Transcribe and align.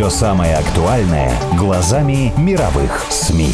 Все 0.00 0.08
самое 0.08 0.56
актуальное 0.56 1.30
глазами 1.58 2.32
мировых 2.38 3.04
СМИ. 3.10 3.52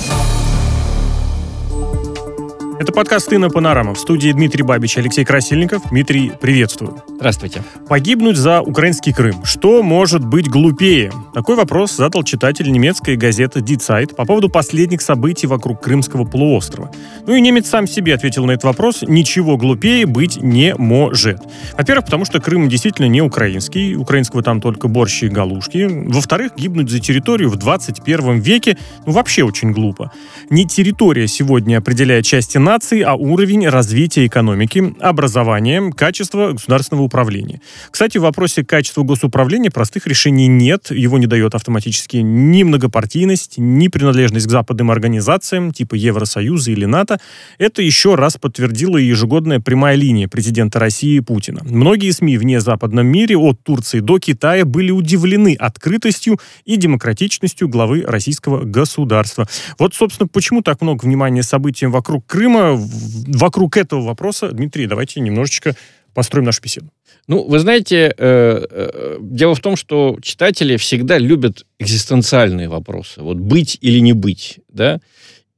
Это 2.87 2.93
подкаст 2.93 3.33
«Инна 3.33 3.51
Панорама». 3.51 3.95
В 3.95 3.99
студии 3.99 4.31
Дмитрий 4.31 4.63
Бабич, 4.63 4.97
Алексей 4.97 5.25
Красильников. 5.25 5.83
Дмитрий, 5.91 6.31
приветствую. 6.41 7.03
Здравствуйте. 7.17 7.65
Погибнуть 7.89 8.37
за 8.37 8.61
украинский 8.61 9.13
Крым. 9.13 9.45
Что 9.45 9.83
может 9.83 10.25
быть 10.25 10.49
глупее? 10.49 11.11
Такой 11.35 11.57
вопрос 11.57 11.91
задал 11.97 12.23
читатель 12.23 12.71
немецкой 12.71 13.17
газеты 13.17 13.59
Die 13.59 13.79
Zeit 13.79 14.15
по 14.15 14.25
поводу 14.25 14.49
последних 14.49 15.03
событий 15.03 15.49
вокруг 15.49 15.83
Крымского 15.83 16.25
полуострова. 16.25 16.93
Ну 17.27 17.35
и 17.35 17.41
немец 17.41 17.69
сам 17.69 17.89
себе 17.89 18.15
ответил 18.15 18.47
на 18.47 18.53
этот 18.53 18.63
вопрос. 18.63 19.03
Ничего 19.03 19.57
глупее 19.57 20.07
быть 20.07 20.41
не 20.41 20.77
может. 20.77 21.41
Во-первых, 21.77 22.05
потому 22.05 22.25
что 22.25 22.41
Крым 22.41 22.69
действительно 22.69 23.07
не 23.07 23.21
украинский. 23.21 23.97
Украинского 23.97 24.45
там 24.45 24.61
только 24.61 24.87
борщи 24.87 25.25
и 25.25 25.29
галушки. 25.29 25.89
Во-вторых, 25.91 26.53
гибнуть 26.57 26.89
за 26.89 27.01
территорию 27.01 27.51
в 27.51 27.57
21 27.57 28.39
веке 28.39 28.79
ну, 29.07 29.13
вообще 29.13 29.43
очень 29.43 29.73
глупо. 29.73 30.13
Не 30.51 30.67
территория 30.67 31.27
сегодня 31.27 31.79
определяет 31.79 32.25
части 32.25 32.59
нации, 32.77 33.01
а 33.01 33.15
уровень 33.15 33.67
развития 33.69 34.27
экономики, 34.27 34.95
образования, 35.01 35.91
качества 35.97 36.53
государственного 36.53 37.05
управления. 37.05 37.63
Кстати, 37.91 38.19
в 38.19 38.23
вопросе 38.23 38.65
качества 38.65 39.03
госуправления 39.03 39.71
простых 39.71 40.07
решений 40.07 40.47
нет. 40.47 40.91
Его 40.91 41.17
не 41.17 41.27
дает 41.27 41.55
автоматически 41.55 42.19
ни 42.19 42.65
многопартийность, 42.65 43.55
ни 43.57 43.89
принадлежность 43.89 44.47
к 44.47 44.51
западным 44.51 44.91
организациям 44.91 45.73
типа 45.73 45.95
Евросоюза 45.95 46.71
или 46.71 46.85
НАТО. 46.85 47.19
Это 47.57 47.81
еще 47.81 48.15
раз 48.15 48.37
подтвердила 48.37 48.99
ежегодная 48.99 49.59
прямая 49.59 49.97
линия 49.97 50.29
президента 50.29 50.79
России 50.79 51.21
Путина. 51.21 51.63
Многие 51.65 52.11
СМИ 52.11 52.37
вне 52.37 52.61
западном 52.61 53.07
мире, 53.07 53.39
от 53.39 53.63
Турции 53.63 54.01
до 54.01 54.19
Китая, 54.19 54.67
были 54.67 54.91
удивлены 54.91 55.57
открытостью 55.59 56.39
и 56.67 56.77
демократичностью 56.77 57.71
главы 57.71 58.03
российского 58.07 58.65
государства. 58.65 59.49
Вот, 59.79 59.95
собственно, 59.95 60.29
почему 60.29 60.61
так 60.61 60.83
много 60.83 61.07
внимания 61.07 61.43
событиям 61.43 61.91
вокруг 61.91 62.27
Крыма, 62.27 62.66
вокруг 62.75 63.77
этого 63.77 64.03
вопроса, 64.03 64.51
Дмитрий, 64.53 64.87
давайте 64.87 65.21
немножечко 65.21 65.77
построим 66.15 66.47
нашу 66.47 66.63
беседу. 66.63 66.91
Ну, 67.29 67.43
вы 67.43 67.59
знаете, 67.59 68.15
э, 68.17 68.67
э, 68.71 69.19
дело 69.21 69.55
в 69.55 69.61
том, 69.61 69.77
что 69.77 70.17
читатели 70.23 70.77
всегда 70.77 71.19
любят 71.19 71.67
экзистенциальные 71.79 72.69
вопросы. 72.69 73.21
Вот 73.21 73.37
быть 73.37 73.79
или 73.81 73.99
не 73.99 74.13
быть, 74.13 74.61
да? 74.69 75.01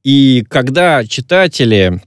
И 0.03 0.43
когда 0.49 1.05
читатели 1.05 2.01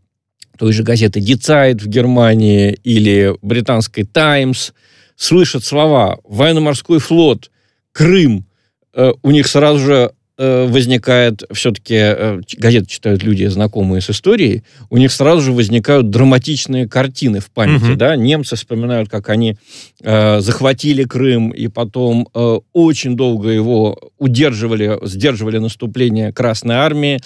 той 0.58 0.72
же 0.72 0.82
газеты 0.82 1.20
Zeit 1.20 1.80
в 1.80 1.86
Германии 1.86 2.78
или 2.84 3.34
британской 3.42 4.04
Times 4.04 4.72
слышат 5.16 5.64
слова 5.64 6.18
«военно-морской 6.24 6.98
флот», 6.98 7.50
«Крым», 7.92 8.46
э, 8.94 9.12
у 9.22 9.30
них 9.30 9.46
сразу 9.46 9.78
же 9.78 10.12
э, 10.42 10.66
возникает, 10.66 11.42
все-таки 11.52 11.94
э, 11.96 12.40
газеты 12.58 12.86
читают 12.86 13.22
люди, 13.22 13.44
знакомые 13.46 14.00
с 14.00 14.10
историей, 14.10 14.62
у 14.90 14.96
них 14.98 15.12
сразу 15.12 15.40
же 15.42 15.52
возникают 15.52 16.10
драматичные 16.10 16.88
картины 16.88 17.38
в 17.40 17.50
памяти, 17.50 17.84
Мгм. 17.84 17.98
да, 17.98 18.16
немцы 18.16 18.56
вспоминают, 18.56 19.08
как 19.08 19.28
они 19.28 19.56
э, 20.02 20.40
захватили 20.40 21.04
Крым 21.04 21.50
и 21.50 21.68
потом 21.68 22.28
э, 22.34 22.58
очень 22.72 23.16
долго 23.16 23.48
его 23.50 23.96
удерживали, 24.18 24.98
сдерживали 25.06 25.58
наступление 25.58 26.32
Красной 26.32 26.74
Армии. 26.74 27.20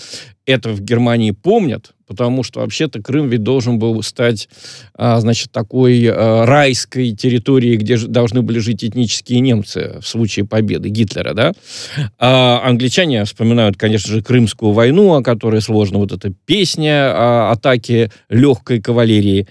Это 0.45 0.69
в 0.71 0.81
Германии 0.81 1.33
помнят, 1.33 1.93
потому 2.07 2.43
что 2.43 2.61
вообще-то 2.61 3.03
Крым 3.03 3.29
ведь 3.29 3.43
должен 3.43 3.79
был 3.79 4.03
стать, 4.03 4.49
а, 4.95 5.21
значит, 5.21 5.51
такой 5.51 6.05
э, 6.05 6.45
райской 6.45 7.13
территорией, 7.13 7.77
где 7.77 7.97
должны 7.99 8.43
были 8.43 8.59
жить 8.59 8.85
этнические 8.85 9.41
немцы 9.41 9.99
в 10.01 10.07
случае 10.07 10.47
победы 10.47 10.89
Гитлера, 10.89 11.35
да. 11.35 11.53
А 12.19 12.61
англичане 12.65 13.25
вспоминают, 13.25 13.77
конечно 13.77 14.13
же, 14.13 14.23
Крымскую 14.23 14.73
войну, 14.73 15.15
о 15.15 15.23
которой 15.23 15.61
сложна 15.61 15.99
вот 15.99 16.13
эта 16.13 16.33
песня 16.45 17.13
о 17.13 17.53
атаке 17.53 18.11
легкой 18.29 18.81
кавалерии. 18.81 19.47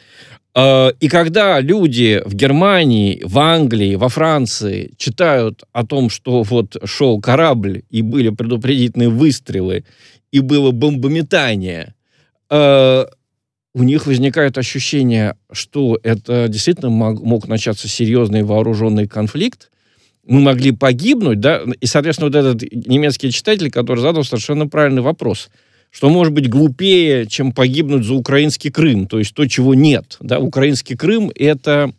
А, 0.54 0.92
И 1.00 1.10
когда 1.10 1.60
люди 1.60 2.22
в 2.26 2.34
Германии, 2.34 3.22
в 3.24 3.38
Англии, 3.40 3.96
во 3.96 4.10
Франции 4.10 4.94
читают 4.98 5.64
о 5.74 5.86
том, 5.86 6.10
что 6.10 6.44
вот 6.44 6.78
шел 6.86 7.20
корабль, 7.20 7.84
и 7.90 8.02
были 8.02 8.30
предупредительные 8.30 9.10
выстрелы, 9.10 9.84
и 10.32 10.40
было 10.40 10.72
бомбометание, 10.72 11.95
э, 12.50 13.06
у 13.74 13.84
них 13.84 14.06
возникает 14.06 14.58
ощущение, 14.58 15.36
что 15.52 16.00
это 16.04 16.48
действительно 16.48 16.90
мог, 16.90 17.22
мог 17.22 17.48
начаться 17.48 17.88
серьезный 17.88 18.44
вооруженный 18.44 19.08
конфликт, 19.08 19.70
мы 20.26 20.40
могли 20.40 20.72
погибнуть, 20.72 21.40
да, 21.40 21.62
и, 21.80 21.86
соответственно, 21.86 22.30
вот 22.30 22.36
этот 22.36 22.62
немецкий 22.88 23.32
читатель, 23.32 23.70
который 23.70 24.00
задал 24.00 24.24
совершенно 24.24 24.68
правильный 24.68 25.02
вопрос, 25.02 25.50
что 25.92 26.10
может 26.10 26.34
быть 26.34 26.50
глупее, 26.50 27.26
чем 27.28 27.52
погибнуть 27.52 28.06
за 28.06 28.16
украинский 28.16 28.72
Крым, 28.72 29.08
то 29.08 29.20
есть 29.20 29.34
то, 29.34 29.46
чего 29.48 29.76
нет, 29.76 30.18
да, 30.20 30.40
украинский 30.40 30.96
Крым— 30.96 31.32
это 31.36 31.94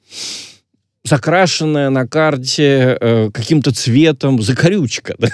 закрашенная 1.04 1.88
на 1.90 2.06
карте 2.06 2.98
э, 3.00 3.30
каким-то 3.32 3.72
цветом 3.72 4.42
закорючка, 4.42 5.14
да, 5.18 5.28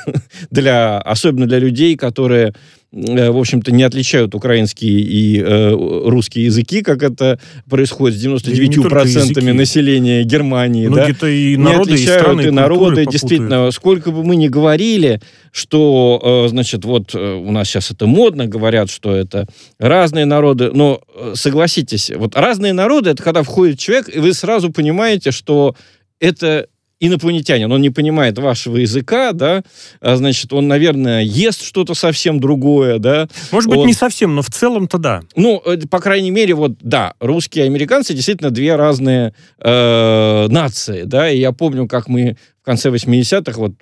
для, 0.51 0.99
особенно 0.99 1.47
для 1.47 1.59
людей, 1.59 1.97
которые, 1.97 2.55
в 2.93 3.39
общем-то, 3.39 3.73
не 3.73 3.85
отличают 3.85 4.35
украинский 4.35 5.01
и 5.01 5.41
э, 5.41 5.71
русский 5.71 6.43
языки, 6.43 6.83
как 6.83 7.03
это 7.03 7.41
происходит 7.69 8.19
с 8.19 8.23
не 8.23 8.29
только 8.29 8.97
99% 8.97 9.07
языки. 9.07 9.53
населения 9.53 10.25
Германии. 10.25 10.85
да 10.85 10.91
Многие-то 10.91 11.27
и 11.27 11.57
не 11.57 11.63
народы, 11.63 11.91
и 11.91 11.95
отличают 11.95 12.23
страны, 12.23 12.43
и 12.43 12.47
и 12.49 12.51
народы, 12.51 13.07
действительно, 13.07 13.71
сколько 13.71 14.11
бы 14.11 14.23
мы 14.23 14.37
ни 14.37 14.49
говорили, 14.49 15.23
что, 15.53 16.45
э, 16.45 16.49
значит, 16.49 16.85
вот 16.85 17.15
э, 17.15 17.35
у 17.35 17.51
нас 17.51 17.69
сейчас 17.69 17.91
это 17.91 18.07
модно, 18.07 18.47
говорят, 18.47 18.91
что 18.91 19.17
это 19.17 19.47
разные 19.79 20.27
народы, 20.27 20.71
но 20.73 21.01
э, 21.15 21.33
согласитесь, 21.35 22.11
вот 22.15 22.37
разные 22.37 22.75
народы, 22.75 23.11
это 23.11 23.23
когда 23.23 23.43
входит 23.43 23.79
человек, 23.79 24.15
и 24.15 24.19
вы 24.19 24.35
сразу 24.35 24.71
понимаете, 24.71 25.31
что 25.31 25.75
это 26.21 26.69
инопланетянин, 27.07 27.71
он 27.71 27.81
не 27.81 27.91
понимает 27.91 28.39
вашего 28.39 28.77
языка, 28.77 29.33
да, 29.33 29.63
а, 30.01 30.17
значит, 30.17 30.53
он, 30.53 30.69
наверное, 30.69 31.23
ест 31.23 31.63
что-то 31.65 31.95
совсем 31.95 32.39
другое, 32.39 32.99
да, 32.99 33.29
Может 33.51 33.69
быть, 33.69 33.79
Он- 33.81 33.87
не 33.89 33.93
совсем, 33.95 34.35
но 34.37 34.43
в 34.43 34.49
целом-то 34.51 34.99
да. 34.99 35.23
ну, 35.35 35.61
э, 35.67 35.79
по 35.91 35.99
крайней 35.99 36.31
мере, 36.31 36.55
вот, 36.55 36.75
да, 36.81 37.15
русские 37.19 37.65
и 37.65 37.67
американцы 37.67 38.15
действительно 38.15 38.51
две 38.51 38.77
разные 38.77 39.35
э, 39.59 40.47
нации, 40.49 41.03
да, 41.03 41.29
и 41.29 41.39
я 41.39 41.51
помню, 41.53 41.89
как 41.89 42.09
мы 42.09 42.37
в 42.63 42.65
конце 42.65 42.91
80-х, 42.91 43.59
вот, 43.59 43.73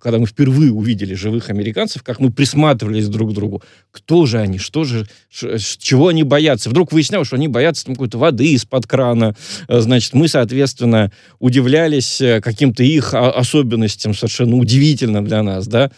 когда 0.00 0.18
мы 0.18 0.26
впервые 0.26 0.72
увидели 0.72 1.14
живых 1.14 1.50
американцев, 1.50 2.02
как 2.02 2.20
мы 2.20 2.30
присматривались 2.30 3.08
друг 3.08 3.30
к 3.30 3.34
другу. 3.34 3.62
Кто 3.90 4.26
же 4.26 4.38
они? 4.38 4.58
Что 4.58 4.84
же? 4.84 5.06
ш- 5.30 5.58
чего 5.78 6.08
они 6.08 6.22
боятся? 6.22 6.70
Вдруг 6.70 6.92
выяснялось, 6.92 7.28
что 7.28 7.36
они 7.36 7.48
боятся 7.48 7.84
там 7.86 7.94
какой-то 7.94 8.18
воды 8.18 8.52
из-под 8.52 8.86
крана. 8.86 9.34
Э, 9.68 9.80
Значит, 9.80 10.14
мы, 10.14 10.28
соответственно, 10.28 11.10
удивлялись 11.38 12.20
э, 12.20 12.40
каким-то 12.40 12.82
их 12.82 13.14
особенностям, 13.14 14.14
совершенно 14.14 14.56
удивительно 14.56 15.24
для 15.24 15.42
нас, 15.42 15.66
да. 15.66 15.90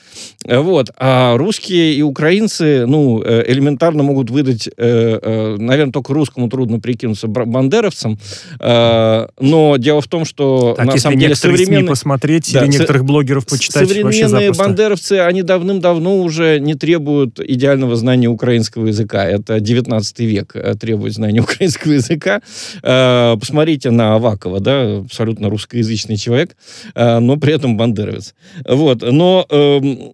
Э, 0.45 0.59
Вот. 0.59 0.91
А 0.97 1.37
русские 1.37 1.95
и 1.95 2.03
украинцы, 2.03 2.87
ну, 2.87 3.22
элементарно 3.22 4.03
могут 4.03 4.31
выдать, 4.31 4.69
наверное, 4.77 5.93
только 5.93 6.13
русскому 6.13 6.49
трудно 6.49 6.81
прикинуться 6.81 7.27
бандеровцам, 7.28 8.19
но 8.60 9.77
дело 9.78 10.01
в 10.01 10.09
том, 10.09 10.25
что 10.25 10.75
Так, 10.77 10.87
на 10.87 10.97
самом 10.99 11.19
деле 11.19 11.31
некоторые 11.31 11.57
СМИ 11.57 11.65
современные... 11.65 11.89
посмотреть 11.89 12.53
Да, 12.53 12.65
или 12.65 12.72
некоторых 12.72 13.04
блогеров 13.04 13.47
почитать, 13.47 13.70
вообще 13.75 14.28
Современные 14.28 14.53
бандеровцы, 14.53 15.21
они 15.21 15.43
давным-давно 15.43 16.21
уже 16.21 16.59
не 16.61 16.75
требуют 16.75 17.41
идеального 17.41 17.97
знания 17.97 18.28
украинского 18.28 18.87
языка. 18.87 19.25
Это 19.25 19.61
19 19.61 20.21
век 20.21 20.53
э, 20.55 20.75
требует 20.75 21.15
знания 21.15 21.41
украинского 21.43 21.93
языка. 21.93 22.43
Э, 22.83 23.37
Посмотрите 23.39 23.91
на 23.91 24.15
Авакова, 24.15 24.61
да, 24.61 24.99
абсолютно 24.99 25.49
русскоязычный 25.51 26.17
человек, 26.17 26.57
э, 26.95 27.19
но 27.19 27.37
при 27.37 27.55
этом 27.55 27.77
бандеровец. 27.77 28.34
Вот. 28.67 29.03
Но 29.03 29.47
эм, 29.49 30.13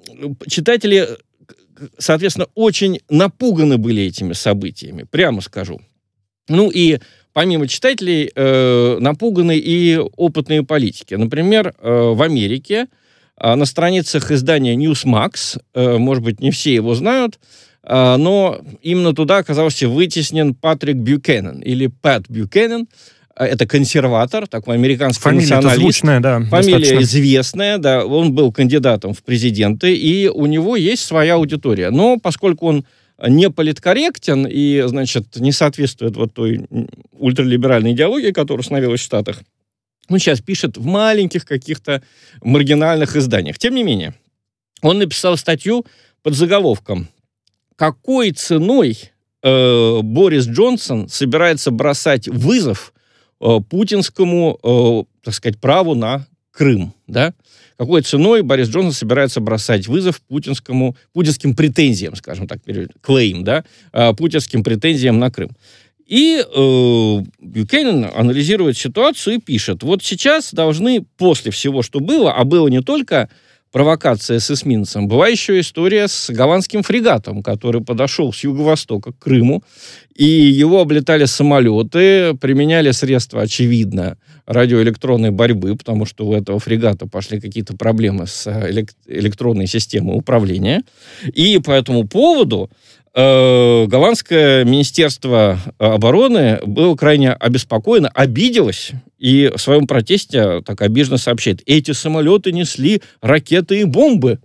читатели, 0.49 1.09
соответственно, 1.99 2.47
очень 2.55 3.01
напуганы 3.09 3.79
были 3.79 4.03
этими 4.03 4.33
событиями, 4.33 5.05
прямо 5.11 5.41
скажу. 5.41 5.81
Ну 6.49 6.71
и 6.71 6.99
помимо 7.37 7.69
читателей, 7.69 8.31
э, 8.35 8.97
напуганы 8.99 9.59
и 9.59 9.99
опытные 10.17 10.63
политики. 10.63 11.13
Например, 11.13 11.75
э, 11.79 12.13
в 12.15 12.23
Америке 12.23 12.87
на 13.39 13.67
страницах 13.67 14.31
издания 14.31 14.75
Newsmax, 14.77 15.61
э, 15.75 15.99
может 15.99 16.25
быть, 16.25 16.41
не 16.41 16.51
все 16.51 16.75
его 16.75 16.95
знают, 16.95 17.39
а, 17.89 18.17
но 18.17 18.61
именно 18.83 19.15
туда 19.15 19.39
оказался 19.39 19.89
вытеснен 19.89 20.55
Патрик 20.55 20.97
Бюкенен 20.97 21.61
или 21.61 21.87
Пэт 21.87 22.29
Бюкенен. 22.29 22.89
А, 23.37 23.47
Это 23.47 23.67
консерватор, 23.67 24.49
такой 24.49 24.75
американский 24.75 25.23
Фамилия 25.23 25.57
националист. 25.57 25.81
звучная, 25.81 26.21
да. 26.21 26.41
Фамилия 26.41 26.79
достаточно. 26.79 27.03
известная, 27.03 27.79
да, 27.79 28.05
он 28.05 28.33
был 28.33 28.51
кандидатом 28.51 29.15
в 29.15 29.23
президенты, 29.23 29.95
и 29.95 30.27
у 30.29 30.47
него 30.47 30.75
есть 30.75 31.05
своя 31.05 31.35
аудитория. 31.35 31.91
Но 31.91 32.19
поскольку 32.19 32.67
он 32.67 32.87
не 33.25 33.51
политкорректен 33.51 34.47
и, 34.51 34.83
значит, 34.87 35.37
не 35.37 35.53
соответствует 35.53 36.17
вот 36.17 36.35
той 36.35 36.67
ультралиберальной 37.13 37.93
идеологии, 37.93 38.33
которая 38.33 38.61
установилась 38.61 39.01
в 39.01 39.05
Штатах, 39.05 39.43
он 40.09 40.19
сейчас 40.19 40.41
пишет 40.41 40.77
в 40.77 40.85
маленьких 40.85 41.45
каких-то 41.45 42.03
маргинальных 42.43 43.17
изданиях. 43.17 43.59
Тем 43.59 43.75
не 43.75 43.83
менее, 43.83 44.15
он 44.83 44.99
написал 44.99 45.37
статью 45.37 45.85
под 46.23 46.35
заголовком 46.35 47.09
«Какой 47.77 48.33
ценой 48.33 49.11
э, 49.43 50.01
Борис 50.03 50.47
Джонсон 50.47 51.09
собирается 51.09 51.71
бросать 51.71 52.29
вызов 52.29 52.93
э, 53.41 53.59
путинскому, 53.69 54.59
э, 54.63 55.05
так 55.23 55.35
сказать, 55.35 55.61
праву 55.61 55.95
на 55.95 56.27
Крым, 56.51 56.95
да? 57.07 57.35
Какой 57.77 58.01
ценой 58.01 58.41
Борис 58.41 58.69
Джонсон 58.69 58.93
собирается 58.93 59.41
бросать 59.41 59.87
вызов 59.87 60.23
путинскому, 60.23 60.97
путинским 61.13 61.55
претензиям, 61.55 62.17
скажем 62.17 62.49
так, 62.49 62.61
клейм, 63.03 63.45
да, 63.45 63.65
э, 63.93 64.15
путинским 64.15 64.65
претензиям 64.65 65.19
на 65.19 65.31
Крым. 65.31 65.51
И 66.07 66.39
э, 66.39 67.23
Бюкенен 67.41 68.11
анализирует 68.15 68.79
ситуацию 68.79 69.37
и 69.37 69.41
пишет, 69.41 69.83
вот 69.83 70.05
сейчас 70.05 70.55
должны, 70.55 71.05
после 71.17 71.51
всего, 71.51 71.83
что 71.83 71.99
было, 72.01 72.33
а 72.33 72.45
было 72.45 72.69
не 72.69 72.81
только 72.81 73.29
провокация 73.73 74.39
с 74.39 74.51
эсминцем, 74.51 75.09
была 75.09 75.29
еще 75.29 75.59
история 75.59 76.07
с 76.07 76.31
голландским 76.31 76.83
фрегатом, 76.83 77.43
который 77.43 77.83
подошел 77.83 78.33
с 78.33 78.45
юго-востока 78.45 79.13
к 79.13 79.19
Крыму, 79.19 79.65
и 80.15 80.25
его 80.25 80.81
облетали 80.81 81.25
самолеты, 81.25 82.35
применяли 82.41 82.93
средства, 82.93 83.43
очевидно, 83.43 84.17
радиоэлектронной 84.47 85.31
борьбы, 85.31 85.77
потому 85.77 86.07
что 86.07 86.27
у 86.27 86.33
этого 86.33 86.61
фрегата 86.61 87.07
пошли 87.07 87.41
какие-то 87.41 87.77
проблемы 87.77 88.27
с 88.27 88.47
э, 88.47 88.71
элек- 88.71 88.95
электронной 89.07 89.67
системой 89.67 90.17
управления. 90.17 90.85
И 91.35 91.59
по 91.59 91.73
этому 91.73 92.07
поводу 92.07 92.71
голландское 93.17 94.65
министерство 94.65 95.59
обороны 95.79 96.61
было 96.67 96.95
крайне 96.97 97.33
обеспокоено, 97.33 98.11
обиделось 98.15 98.93
и 99.19 99.51
в 99.55 99.59
своем 99.59 99.87
протесте 99.87 100.61
так 100.61 100.83
обиженно 100.83 101.17
сообщает, 101.17 101.63
эти 101.65 101.93
самолеты 101.93 102.53
несли 102.53 103.01
ракеты 103.23 103.81
и 103.81 103.85
бомбы. 103.85 104.39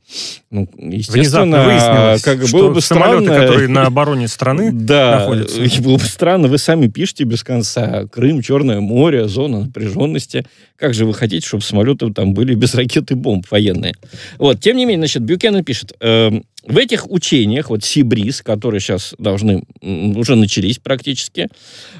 Ну, 0.52 0.68
Внезапно 0.78 0.96
естественно, 0.96 1.64
выяснилось, 1.64 2.22
как 2.24 2.46
что 2.46 2.58
было 2.58 2.74
бы 2.74 2.82
самолеты, 2.82 3.24
странно, 3.24 3.42
которые 3.42 3.68
на 3.70 3.86
обороне 3.86 4.28
страны 4.28 4.72
да, 4.74 5.20
находятся. 5.20 5.64
и 5.64 5.80
было 5.80 5.96
бы 5.96 6.04
странно, 6.04 6.50
вы 6.50 6.58
сами 6.58 6.88
пишете 6.88 7.24
без 7.24 7.42
конца. 7.42 8.06
Крым, 8.12 8.42
Черное 8.42 8.82
море, 8.82 9.30
зона 9.30 9.62
напряженности. 9.62 10.46
Как 10.76 10.94
же 10.94 11.06
вы 11.06 11.14
хотите, 11.14 11.48
чтобы 11.48 11.64
самолеты 11.64 12.12
там 12.12 12.34
были 12.34 12.54
без 12.54 12.76
ракет 12.76 13.12
и 13.12 13.16
бомб 13.16 13.46
военные? 13.50 13.94
Вот, 14.40 14.60
тем 14.60 14.76
не 14.76 14.86
менее, 14.86 15.08
значит, 15.08 15.24
Бюкенен 15.24 15.64
пишет, 15.64 15.94
эм, 16.02 16.44
в 16.68 16.78
этих 16.78 17.10
учениях, 17.10 17.70
вот 17.70 17.86
Сибриз, 17.86 18.42
которые 18.42 18.82
сейчас 18.82 19.16
должны, 19.18 19.64
уже 19.82 20.36
начались 20.36 20.80
практически, 20.80 21.48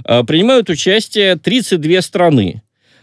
э, 0.04 0.24
принимают 0.26 0.70
участие 0.70 1.38
32 1.38 2.02
страны. 2.02 2.62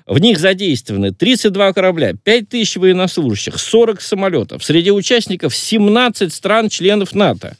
В 0.08 0.18
них 0.20 0.38
задействованы 0.38 1.12
32 1.12 1.74
корабля, 1.74 2.14
5000 2.14 2.76
военнослужащих, 2.78 3.58
40 3.58 4.00
самолетов. 4.00 4.64
Среди 4.64 4.90
участников 4.90 5.54
17 5.54 6.32
стран-членов 6.32 7.14
НАТО, 7.14 7.58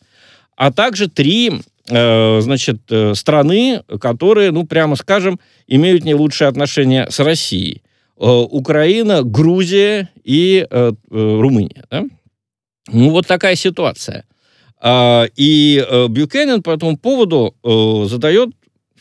а 0.56 0.73
также 0.73 1.11
три 1.11 1.61
э, 1.91 2.41
значит, 2.41 2.81
э, 2.89 3.12
страны, 3.15 3.83
которые, 4.00 4.50
ну, 4.50 4.67
прямо 4.67 4.97
скажем, 4.97 5.39
имеют 5.67 6.05
не 6.05 6.15
лучшие 6.15 6.49
отношения 6.49 7.06
с 7.11 7.21
Россией. 7.21 7.83
Э, 8.17 8.25
Украина, 8.27 9.23
Грузия 9.23 10.09
и 10.25 10.67
Румыния. 11.11 11.85
да? 11.91 12.05
Ну, 12.91 13.11
вот 13.11 13.27
такая 13.27 13.56
ситуация. 13.56 14.25
А, 14.81 15.27
И 15.37 15.85
Бюкенен 16.09 16.62
по 16.62 16.71
этому 16.71 16.97
поводу 16.97 17.55
задает 18.09 18.51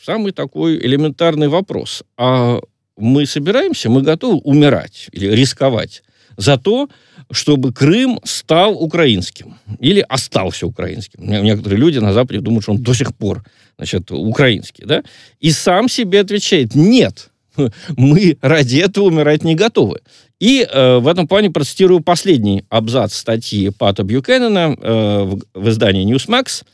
самый 0.02 0.32
такой 0.32 0.76
элементарный 0.76 1.48
вопрос. 1.48 2.02
А 2.18 2.60
мы 2.98 3.26
собираемся, 3.26 3.88
мы 3.88 4.02
готовы 4.02 4.38
умирать 4.38 5.08
или 5.12 5.28
рисковать 5.28 6.02
за 6.36 6.56
то, 6.58 6.88
чтобы 7.30 7.72
Крым 7.72 8.20
стал 8.24 8.74
украинским 8.82 9.56
или 9.80 10.04
остался 10.08 10.66
украинским. 10.66 11.24
Не- 11.28 11.42
Некоторые 11.42 11.78
люди 11.78 11.98
на 11.98 12.12
Западе 12.12 12.40
думают, 12.40 12.62
что 12.62 12.72
он 12.72 12.82
до 12.82 12.94
сих 12.94 13.14
пор 13.14 13.44
значит, 13.76 14.10
украинский. 14.10 14.84
Да? 14.86 15.02
И 15.40 15.50
сам 15.50 15.88
себе 15.88 16.20
отвечает, 16.20 16.74
нет, 16.74 17.30
мы 17.96 18.38
ради 18.40 18.78
этого 18.78 19.06
умирать 19.06 19.44
не 19.44 19.54
готовы. 19.54 20.00
И 20.40 20.66
э, 20.70 20.98
в 20.98 21.08
этом 21.08 21.26
плане 21.26 21.50
процитирую 21.50 22.00
последний 22.00 22.64
абзац 22.68 23.14
статьи 23.14 23.70
Пата 23.70 24.04
Бьюкеннена 24.04 24.76
э, 24.80 25.22
в, 25.22 25.40
в 25.54 25.68
издании 25.68 26.06
Newsmax. 26.06 26.64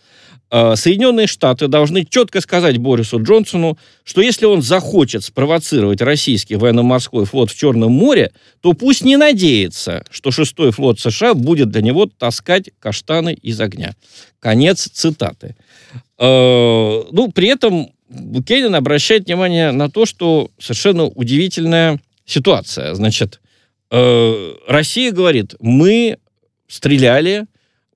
Э, 0.50 0.76
Соединенные 0.76 1.26
Штаты 1.26 1.68
должны 1.68 2.04
четко 2.04 2.40
сказать 2.40 2.78
Борису 2.78 3.22
Джонсону, 3.22 3.78
что 4.04 4.20
если 4.20 4.46
он 4.46 4.62
захочет 4.62 5.24
спровоцировать 5.24 6.00
российский 6.00 6.56
военно-морской 6.56 7.24
флот 7.24 7.50
в 7.50 7.56
Черном 7.56 7.92
море, 7.92 8.32
то 8.60 8.72
пусть 8.72 9.04
не 9.04 9.16
надеется, 9.16 10.04
что 10.10 10.30
шестой 10.30 10.70
флот 10.70 11.00
США 11.00 11.34
будет 11.34 11.70
для 11.70 11.82
него 11.82 12.06
таскать 12.06 12.70
каштаны 12.78 13.34
из 13.34 13.60
огня. 13.60 13.94
Конец 14.38 14.88
цитаты. 14.92 15.56
Э, 16.18 17.02
ну, 17.10 17.32
при 17.32 17.48
этом 17.48 17.90
Букенин 18.08 18.74
обращает 18.74 19.26
внимание 19.26 19.72
на 19.72 19.90
то, 19.90 20.06
что 20.06 20.50
совершенно 20.58 21.04
удивительная 21.04 22.00
ситуация. 22.26 22.94
Значит, 22.94 23.40
э, 23.90 24.54
Россия 24.68 25.10
говорит, 25.10 25.54
мы 25.58 26.18
стреляли, 26.68 27.46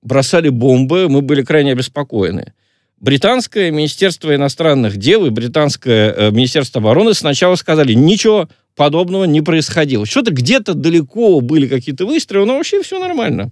бросали 0.01 0.49
бомбы, 0.49 1.09
мы 1.09 1.21
были 1.21 1.41
крайне 1.43 1.71
обеспокоены. 1.71 2.53
Британское 2.99 3.71
Министерство 3.71 4.35
иностранных 4.35 4.97
дел 4.97 5.25
и 5.25 5.29
британское 5.29 6.11
э, 6.11 6.31
Министерство 6.31 6.81
обороны 6.81 7.13
сначала 7.13 7.55
сказали, 7.55 7.93
ничего 7.93 8.49
подобного 8.75 9.23
не 9.23 9.41
происходило. 9.41 10.05
Что-то 10.05 10.31
где-то 10.31 10.73
далеко 10.73 11.39
были 11.39 11.67
какие-то 11.67 12.05
выстрелы, 12.05 12.45
но 12.45 12.57
вообще 12.57 12.81
все 12.81 12.99
нормально. 12.99 13.51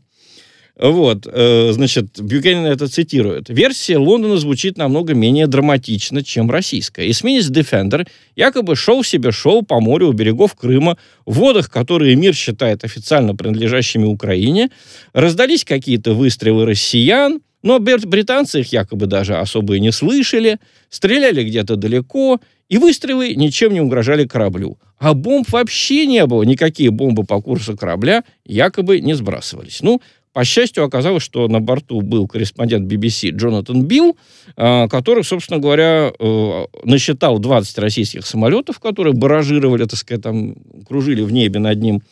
Вот, 0.79 1.25
э, 1.25 1.71
значит, 1.71 2.21
Бюкенен 2.21 2.65
это 2.65 2.87
цитирует. 2.87 3.49
Версия 3.49 3.97
Лондона 3.97 4.37
звучит 4.37 4.77
намного 4.77 5.15
менее 5.15 5.47
драматично, 5.47 6.23
чем 6.23 6.51
российская. 6.51 7.09
Эсминец 7.09 7.49
Defender 7.49 8.07
якобы 8.35 8.75
шел 8.75 9.03
себе, 9.03 9.31
шел 9.31 9.63
по 9.63 9.79
морю 9.79 10.09
у 10.09 10.13
берегов 10.13 10.53
Крыма, 10.53 10.97
в 11.25 11.33
водах, 11.33 11.71
которые 11.71 12.15
мир 12.15 12.35
считает 12.35 12.83
официально 12.83 13.35
принадлежащими 13.35 14.05
Украине. 14.05 14.69
Раздались 15.13 15.65
какие-то 15.65 16.13
выстрелы 16.13 16.65
россиян, 16.65 17.41
но 17.63 17.79
британцы 17.79 18.59
их 18.59 18.71
якобы 18.71 19.07
даже 19.07 19.35
особо 19.35 19.77
и 19.77 19.79
не 19.79 19.91
слышали, 19.91 20.59
стреляли 20.89 21.43
где-то 21.43 21.75
далеко, 21.75 22.39
и 22.69 22.77
выстрелы 22.77 23.33
ничем 23.35 23.73
не 23.73 23.81
угрожали 23.81 24.27
кораблю. 24.27 24.77
А 24.99 25.13
бомб 25.13 25.49
вообще 25.51 26.05
не 26.05 26.25
было, 26.25 26.43
никакие 26.43 26.91
бомбы 26.91 27.23
по 27.23 27.41
курсу 27.41 27.77
корабля 27.77 28.23
якобы 28.45 28.99
не 28.99 29.13
сбрасывались. 29.13 29.81
Ну, 29.81 30.01
по 30.37 30.45
счастью, 30.45 30.83
оказалось, 30.83 31.23
что 31.23 31.47
на 31.47 31.59
борту 31.59 32.01
был 32.01 32.27
корреспондент 32.27 32.87
BBC 32.87 33.31
Джонатан 33.31 33.81
Билл, 33.81 34.15
э, 34.55 34.87
который, 34.87 35.23
собственно 35.23 35.59
говоря, 35.59 36.13
э, 36.19 36.65
насчитал 36.83 37.39
20 37.39 37.79
российских 37.79 38.23
самолетов, 38.23 38.79
которые 38.79 39.15
баражировали, 39.15 39.85
так 39.85 39.97
сказать, 39.97 40.21
там, 40.21 40.53
кружили 40.87 41.23
в 41.23 41.31
небе 41.31 41.59
над 41.59 41.81
ним. 41.81 42.03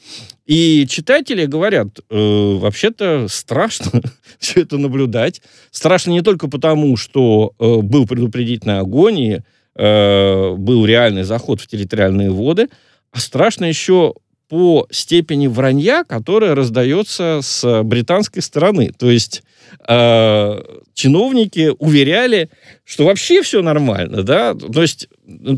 И 0.47 0.87
читатели 0.89 1.45
говорят, 1.45 1.99
э, 1.99 2.55
вообще-то 2.55 3.27
страшно 3.29 4.01
все 4.39 4.61
это 4.61 4.79
наблюдать. 4.79 5.43
Страшно 5.69 6.09
не 6.09 6.23
только 6.23 6.47
потому, 6.47 6.97
что 6.97 7.53
э, 7.59 7.81
был 7.81 8.07
предупредительный 8.07 8.79
огонь 8.79 9.19
и 9.19 9.39
э, 9.75 10.55
был 10.55 10.83
реальный 10.87 11.25
заход 11.25 11.61
в 11.61 11.67
территориальные 11.67 12.31
воды, 12.31 12.69
а 13.11 13.19
страшно 13.19 13.65
еще 13.65 14.15
по 14.47 14.87
степени 14.91 15.47
вранья, 15.47 16.03
которая 16.03 16.55
раздается 16.55 17.39
с 17.41 17.83
британской 17.83 18.41
стороны. 18.41 18.91
То 18.97 19.09
есть 19.09 19.43
э, 19.87 20.61
чиновники 20.93 21.71
уверяли, 21.79 22.49
что 22.83 23.05
вообще 23.05 23.41
все 23.41 23.61
нормально, 23.61 24.23
да. 24.23 24.53
То 24.53 24.81
есть 24.81 25.09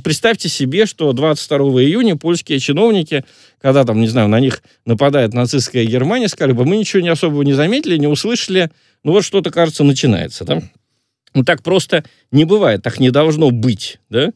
представьте 0.03 0.49
себе, 0.49 0.85
что 0.85 1.11
22 1.13 1.57
июня 1.83 2.15
польские 2.15 2.59
чиновники, 2.59 3.25
когда 3.61 3.83
там, 3.83 3.99
не 3.99 4.07
знаю, 4.07 4.29
на 4.29 4.39
них 4.39 4.63
нападает 4.85 5.33
нацистская 5.33 5.85
Германия, 5.85 6.27
сказали 6.27 6.53
бы, 6.53 6.65
мы 6.65 6.77
ничего 6.77 7.01
не 7.01 7.09
особого 7.09 7.41
не 7.43 7.53
заметили, 7.53 7.97
не 7.97 8.07
услышали, 8.07 8.71
ну 9.03 9.11
вот 9.11 9.23
что-то, 9.23 9.51
кажется, 9.51 9.83
начинается, 9.83 10.45
да. 10.45 10.61
Ну 11.33 11.43
так 11.43 11.61
просто 11.61 12.03
не 12.31 12.45
бывает, 12.45 12.81
так 12.81 12.99
не 12.99 13.11
должно 13.11 13.51
быть, 13.51 13.99
да. 14.09 14.31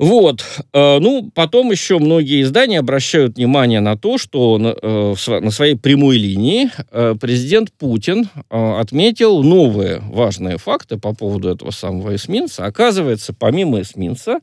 Вот. 0.00 0.42
Э, 0.72 0.98
ну, 0.98 1.30
потом 1.34 1.70
еще 1.70 1.98
многие 1.98 2.40
издания 2.40 2.78
обращают 2.78 3.36
внимание 3.36 3.80
на 3.80 3.98
то, 3.98 4.16
что 4.16 4.56
на, 4.56 4.74
э, 4.80 5.50
своей 5.50 5.76
прямой 5.76 6.16
линии 6.16 6.70
э, 6.90 7.14
президент 7.20 7.70
Путин 7.72 8.30
отметил 8.48 9.42
новые 9.42 10.00
важные 10.08 10.56
факты 10.56 10.96
по 10.96 11.14
поводу 11.14 11.50
этого 11.50 11.70
самого 11.70 12.16
эсминца. 12.16 12.64
Оказывается, 12.64 13.34
помимо 13.38 13.82
эсминца, 13.82 14.40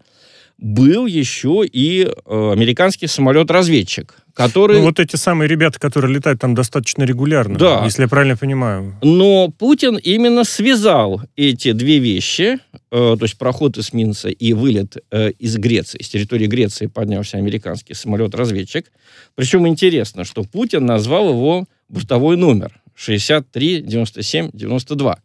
был 0.58 1.06
еще 1.06 1.64
и 1.66 2.04
э, 2.04 2.52
американский 2.52 3.08
самолет-разведчик, 3.08 4.16
который... 4.34 4.80
Ну, 4.80 4.86
вот 4.86 5.00
эти 5.00 5.16
самые 5.16 5.48
ребята, 5.48 5.80
которые 5.80 6.14
летают 6.14 6.42
там 6.42 6.56
достаточно 6.56 7.04
регулярно, 7.04 7.60
да. 7.60 7.82
если 7.86 8.04
я 8.04 8.08
правильно 8.08 8.36
понимаю. 8.36 8.96
Но 9.04 9.50
Путин 9.50 9.98
именно 9.98 10.44
связал 10.44 11.22
эти 11.36 11.74
две 11.74 12.00
вещи, 12.00 12.58
э, 12.74 12.78
то 12.90 13.20
есть 13.22 13.38
проход 13.38 13.78
эсминца 13.78 14.30
и 14.30 14.54
вылет 14.54 14.98
э, 15.12 15.32
из 15.32 15.58
Греции, 15.58 16.02
с 16.02 16.10
территории 16.10 16.48
Греции 16.48 16.88
поднялся 16.88 17.38
американский 17.38 17.94
самолет-разведчик. 17.94 18.92
Причем 19.36 19.68
интересно, 19.68 20.24
что 20.24 20.44
Путин 20.44 20.86
назвал 20.86 21.30
его 21.30 21.66
бортовой 21.88 22.36
номер 22.36 22.82
63 22.96 23.82
97 23.82 24.50
92. 24.54 25.20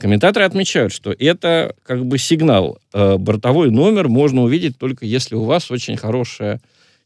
Комментаторы 0.00 0.44
отмечают, 0.44 0.92
что 0.92 1.14
это 1.18 1.74
как 1.84 2.04
бы 2.04 2.18
сигнал. 2.18 2.78
Э, 2.92 3.16
бортовой 3.16 3.70
номер 3.70 4.08
можно 4.08 4.42
увидеть 4.42 4.78
только 4.78 5.06
если 5.06 5.34
у 5.34 5.44
вас 5.44 5.70
очень 5.70 5.96
хорошая 5.96 6.60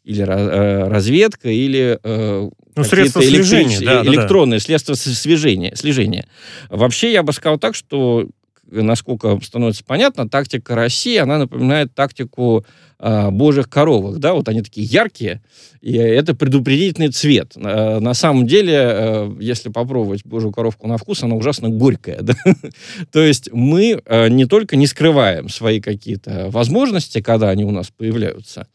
или 0.04 0.22
э, 0.24 0.88
разведка, 0.88 1.48
или 1.48 1.98
э, 2.02 2.50
ну, 2.74 2.84
средства 2.84 3.22
слежения, 3.22 3.78
да, 3.80 4.02
электронные 4.02 4.58
да, 4.58 4.62
да. 4.62 4.66
средства 4.66 4.96
слежения, 4.96 5.76
слежения. 5.76 6.26
Вообще, 6.70 7.12
я 7.12 7.22
бы 7.22 7.32
сказал 7.32 7.58
так, 7.58 7.76
что 7.76 8.26
насколько 8.72 9.38
становится 9.42 9.84
понятно, 9.84 10.28
тактика 10.28 10.74
России, 10.74 11.16
она 11.18 11.38
напоминает 11.38 11.94
тактику 11.94 12.64
э, 13.02 13.30
божьих 13.30 13.68
коровок, 13.68 14.18
да, 14.18 14.32
вот 14.32 14.48
они 14.48 14.62
такие 14.62 14.86
яркие, 14.86 15.42
и 15.80 15.94
это 15.94 16.34
предупредительный 16.34 17.08
цвет. 17.08 17.52
Э, 17.56 17.98
на 17.98 18.14
самом 18.14 18.46
деле, 18.46 18.74
э, 18.74 19.36
если 19.40 19.68
попробовать 19.68 20.24
божью 20.24 20.52
коровку 20.52 20.86
на 20.86 20.96
вкус, 20.96 21.22
она 21.22 21.34
ужасно 21.34 21.68
горькая, 21.68 22.18
да? 22.22 22.34
То 23.10 23.20
есть 23.20 23.52
мы 23.52 24.02
не 24.30 24.46
только 24.46 24.76
не 24.76 24.86
скрываем 24.86 25.48
свои 25.48 25.80
какие-то 25.80 26.48
возможности, 26.50 27.20
когда 27.20 27.50
они 27.50 27.64
у 27.64 27.70
нас 27.70 27.90
появляются, 27.90 28.66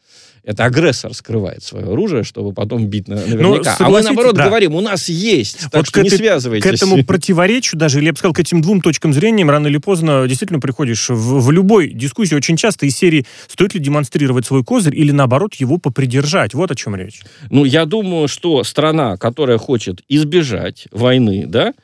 это 0.48 0.64
агрессор 0.64 1.12
скрывает 1.12 1.62
свое 1.62 1.92
оружие, 1.92 2.24
чтобы 2.24 2.54
потом 2.54 2.86
бить 2.86 3.06
на, 3.06 3.16
наверняка. 3.16 3.76
Ну, 3.78 3.86
а 3.86 3.90
мы, 3.90 4.00
наоборот, 4.00 4.34
да. 4.34 4.46
говорим, 4.46 4.74
у 4.74 4.80
нас 4.80 5.10
есть, 5.10 5.58
так 5.70 5.74
вот 5.74 5.86
что 5.86 6.00
не 6.00 6.08
этой, 6.08 6.16
связывайтесь. 6.16 6.64
К 6.64 6.72
этому 6.72 7.04
противоречию 7.04 7.78
даже, 7.78 7.98
или 7.98 8.06
я 8.06 8.12
бы 8.12 8.18
сказал, 8.18 8.32
к 8.32 8.38
этим 8.38 8.62
двум 8.62 8.80
точкам 8.80 9.12
зрения, 9.12 9.44
рано 9.44 9.66
или 9.66 9.76
поздно 9.76 10.26
действительно 10.26 10.58
приходишь 10.58 11.10
в, 11.10 11.40
в 11.42 11.50
любой 11.50 11.90
дискуссии 11.90 12.34
очень 12.34 12.56
часто 12.56 12.86
из 12.86 12.96
серии 12.96 13.26
«Стоит 13.46 13.74
ли 13.74 13.80
демонстрировать 13.80 14.46
свой 14.46 14.64
козырь 14.64 14.96
или, 14.96 15.10
наоборот, 15.10 15.52
его 15.56 15.76
попридержать?» 15.76 16.54
Вот 16.54 16.70
о 16.70 16.74
чем 16.74 16.96
речь. 16.96 17.20
Ну, 17.50 17.66
я 17.66 17.84
думаю, 17.84 18.26
что 18.26 18.64
страна, 18.64 19.18
которая 19.18 19.58
хочет 19.58 20.00
избежать 20.08 20.88
войны, 20.92 21.44
да, 21.46 21.74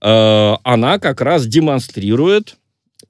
э, 0.00 0.56
она 0.64 0.98
как 0.98 1.20
раз 1.20 1.46
демонстрирует 1.46 2.56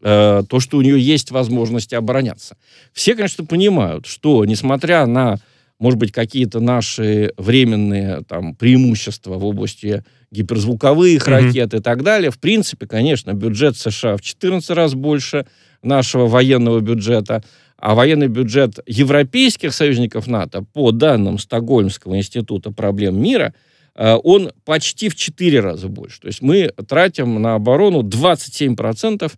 э, 0.05 0.43
то, 0.49 0.61
что 0.61 0.77
у 0.77 0.83
нее 0.83 1.01
есть 1.01 1.31
возможности 1.31 1.95
обороняться. 1.95 2.57
Все, 2.93 3.17
конечно, 3.17 3.45
понимают, 3.45 4.07
что, 4.07 4.45
несмотря 4.45 5.07
на, 5.07 5.39
может 5.79 5.99
быть, 5.99 6.13
какие-то 6.13 6.61
наши 6.61 7.33
временные 7.39 8.23
там, 8.29 8.55
преимущества 8.55 9.35
в 9.35 9.45
области 9.45 10.05
гиперзвуковых 10.31 11.27
mm-hmm. 11.27 11.31
ракет 11.31 11.75
и 11.75 11.81
так 11.81 12.03
далее, 12.03 12.31
в 12.31 12.39
принципе, 12.39 12.87
конечно, 12.87 13.33
бюджет 13.33 13.77
США 13.77 14.17
в 14.17 14.21
14 14.21 14.71
раз 14.71 14.95
больше 14.95 15.47
нашего 15.83 16.27
военного 16.27 16.81
бюджета, 16.81 17.43
а 17.79 17.95
военный 17.95 18.29
бюджет 18.29 18.79
европейских 18.87 19.73
союзников 19.73 20.27
НАТО, 20.27 20.65
по 20.73 20.93
данным 20.93 21.39
Стокгольмского 21.39 22.17
института 22.17 22.71
проблем 22.71 23.21
мира, 23.21 23.55
э, 23.95 24.19
он 24.23 24.53
почти 24.67 25.09
в 25.09 25.17
4 25.17 25.61
раза 25.61 25.89
больше. 25.89 26.21
То 26.21 26.27
есть 26.27 26.43
мы 26.43 26.71
тратим 26.87 27.41
на 27.41 27.55
оборону 27.55 28.03
27% 28.03 29.29
Э, 29.29 29.33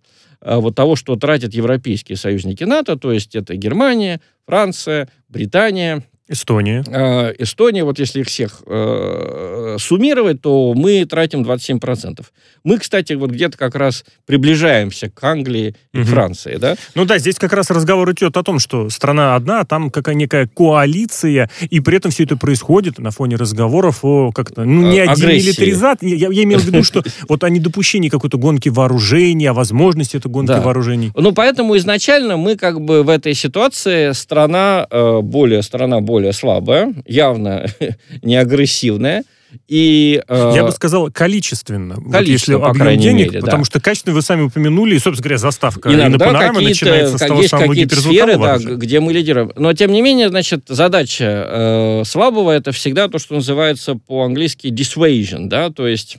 вот 0.46 0.76
того, 0.76 0.94
что 0.96 1.16
тратят 1.16 1.54
европейские 1.54 2.16
союзники 2.16 2.64
НАТО, 2.64 2.96
то 2.96 3.12
есть 3.12 3.34
это 3.34 3.56
Германия, 3.56 4.20
Франция, 4.46 5.08
Британия, 5.28 6.04
Эстония. 6.28 6.82
Э, 6.88 7.32
Эстония, 7.38 7.84
вот 7.84 8.00
если 8.00 8.20
их 8.20 8.26
всех 8.26 8.62
э, 8.66 9.76
суммировать, 9.78 10.40
то 10.42 10.74
мы 10.74 11.04
тратим 11.04 11.42
27%. 11.42 12.24
Мы, 12.64 12.78
кстати, 12.78 13.12
вот 13.12 13.30
где-то 13.30 13.56
как 13.56 13.76
раз 13.76 14.04
приближаемся 14.26 15.08
к 15.08 15.22
Англии 15.22 15.76
и 15.92 16.00
угу. 16.00 16.06
Франции, 16.08 16.56
да? 16.56 16.74
Ну 16.96 17.04
да, 17.04 17.18
здесь 17.18 17.36
как 17.36 17.52
раз 17.52 17.70
разговор 17.70 18.10
идет 18.10 18.36
о 18.36 18.42
том, 18.42 18.58
что 18.58 18.90
страна 18.90 19.36
одна, 19.36 19.60
а 19.60 19.64
там 19.64 19.88
какая 19.88 20.16
некая 20.16 20.48
коалиция, 20.48 21.48
и 21.70 21.78
при 21.78 21.98
этом 21.98 22.10
все 22.10 22.24
это 22.24 22.36
происходит 22.36 22.98
на 22.98 23.12
фоне 23.12 23.36
разговоров 23.36 24.00
о 24.02 24.32
как-то, 24.32 24.64
ну, 24.64 24.90
не 24.90 24.98
о 24.98 25.14
демилитаризации. 25.14 26.16
Я, 26.16 26.28
я 26.32 26.42
имел 26.42 26.58
в 26.58 26.64
виду, 26.64 26.82
что 26.82 27.04
вот 27.28 27.44
о 27.44 27.50
недопущении 27.50 28.08
какой-то 28.08 28.36
гонки 28.36 28.68
вооружений, 28.68 29.46
о 29.46 29.54
возможности 29.54 30.16
этой 30.16 30.30
гонки 30.30 30.48
да. 30.48 30.60
вооружений. 30.60 31.12
Ну, 31.14 31.30
поэтому 31.30 31.76
изначально 31.76 32.36
мы 32.36 32.56
как 32.56 32.80
бы 32.80 33.04
в 33.04 33.08
этой 33.08 33.34
ситуации 33.34 34.10
страна 34.10 34.88
э, 34.90 35.20
более, 35.20 35.62
страна 35.62 36.00
более 36.00 36.15
более 36.16 36.32
слабая, 36.32 36.94
явно 37.04 37.66
не 38.22 38.36
агрессивная. 38.36 39.22
И, 39.68 40.22
э, 40.26 40.52
Я 40.54 40.64
бы 40.64 40.72
сказал, 40.72 41.10
количественно. 41.10 41.96
Количество, 42.10 42.18
вот 42.18 42.28
если 42.28 42.54
по 42.56 42.72
крайней 42.72 43.02
денег, 43.02 43.26
мере, 43.26 43.40
потому 43.40 43.64
да. 43.64 43.66
что 43.66 43.80
качественно 43.80 44.14
вы 44.14 44.22
сами 44.22 44.42
упомянули, 44.42 44.94
и, 44.94 44.98
собственно 44.98 45.22
говоря, 45.22 45.38
заставка 45.38 45.92
Иногда 45.92 46.52
начинается 46.52 47.18
с 47.18 47.20
того 47.20 47.40
есть 47.40 47.50
самого 47.50 47.68
какие-то 47.68 48.00
сферы, 48.00 48.38
да, 48.38 48.56
где 48.58 49.00
мы 49.00 49.12
лидируем. 49.12 49.52
Но, 49.56 49.74
тем 49.74 49.92
не 49.92 50.00
менее, 50.00 50.30
значит, 50.30 50.64
задача 50.68 51.46
э, 51.48 52.02
слабого 52.06 52.50
это 52.50 52.72
всегда 52.72 53.08
то, 53.08 53.18
что 53.18 53.34
называется 53.34 53.94
по-английски 53.94 54.68
dissuasion, 54.68 55.48
да, 55.48 55.68
то 55.70 55.86
есть 55.86 56.16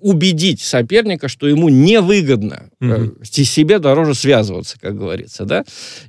убедить 0.00 0.60
соперника, 0.60 1.28
что 1.28 1.46
ему 1.48 1.68
невыгодно 1.68 2.70
mm-hmm. 2.80 3.24
себе 3.24 3.78
дороже 3.78 4.14
связываться, 4.14 4.78
как 4.80 4.96
говорится, 4.96 5.44
да. 5.44 5.64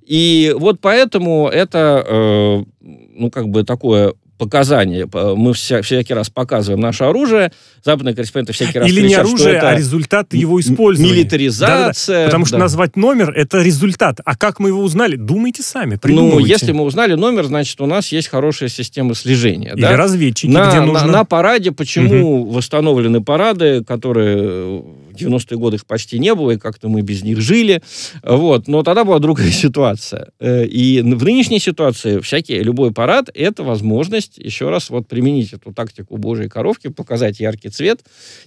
И 0.05 0.53
вот 0.57 0.79
поэтому 0.81 1.47
это, 1.47 2.05
э, 2.07 2.63
ну, 2.79 3.31
как 3.31 3.49
бы 3.49 3.63
такое 3.63 4.13
показания. 4.41 5.07
Мы 5.13 5.53
вся, 5.53 5.83
всякий 5.83 6.15
раз 6.15 6.31
показываем 6.31 6.81
наше 6.81 7.03
оружие. 7.03 7.51
Западные 7.85 8.15
корреспонденты 8.15 8.53
всякий 8.53 8.79
раз 8.79 8.89
Или 8.89 9.01
кричат, 9.01 9.09
не 9.09 9.15
оружие, 9.15 9.59
а 9.59 9.75
результат 9.75 10.33
его 10.33 10.59
использования. 10.59 11.13
Милитаризация. 11.13 12.15
Да-да-да. 12.15 12.25
Потому 12.25 12.45
что 12.45 12.55
да. 12.55 12.63
назвать 12.63 12.95
номер— 12.95 13.29
это 13.35 13.61
результат. 13.61 14.19
А 14.25 14.35
как 14.35 14.59
мы 14.59 14.69
его 14.69 14.81
узнали? 14.81 15.15
Думайте 15.15 15.61
сами. 15.61 15.99
Ну, 16.03 16.39
если 16.39 16.71
мы 16.71 16.83
узнали 16.85 17.13
номер, 17.13 17.45
значит, 17.45 17.79
у 17.81 17.85
нас 17.85 18.11
есть 18.11 18.29
хорошая 18.29 18.69
система 18.69 19.13
слежения. 19.13 19.73
Или 19.73 19.81
да? 19.81 19.95
разведчики, 19.95 20.51
на, 20.51 20.69
где 20.69 20.81
нужно... 20.81 21.05
На, 21.05 21.11
на 21.19 21.23
параде, 21.23 21.71
почему 21.71 22.41
угу. 22.41 22.51
восстановлены 22.53 23.21
парады, 23.21 23.83
которые 23.83 24.79
в 24.79 25.00
90-е 25.21 25.57
годы 25.57 25.75
их 25.75 25.85
почти 25.85 26.19
не 26.19 26.33
было, 26.35 26.51
и 26.51 26.57
как-то 26.57 26.89
мы 26.89 27.01
без 27.01 27.23
них 27.23 27.39
жили. 27.41 27.81
Вот. 28.23 28.67
Но 28.67 28.83
тогда 28.83 29.03
была 29.03 29.19
другая 29.19 29.51
ситуация. 29.51 30.29
Э, 30.39 30.65
и 30.65 31.01
в 31.01 31.23
нынешней 31.23 31.59
ситуации 31.59 32.19
всякий, 32.19 32.61
любой 32.61 32.91
парад— 32.91 33.29
это 33.33 33.63
возможность 33.63 34.37
еще 34.37 34.69
раз 34.69 34.89
вот 34.89 35.07
применить 35.07 35.53
эту 35.53 35.73
тактику 35.73 36.17
божьей 36.17 36.49
коровки, 36.49 36.87
показать 36.87 37.39
яркий 37.39 37.69
цвет, 37.69 38.01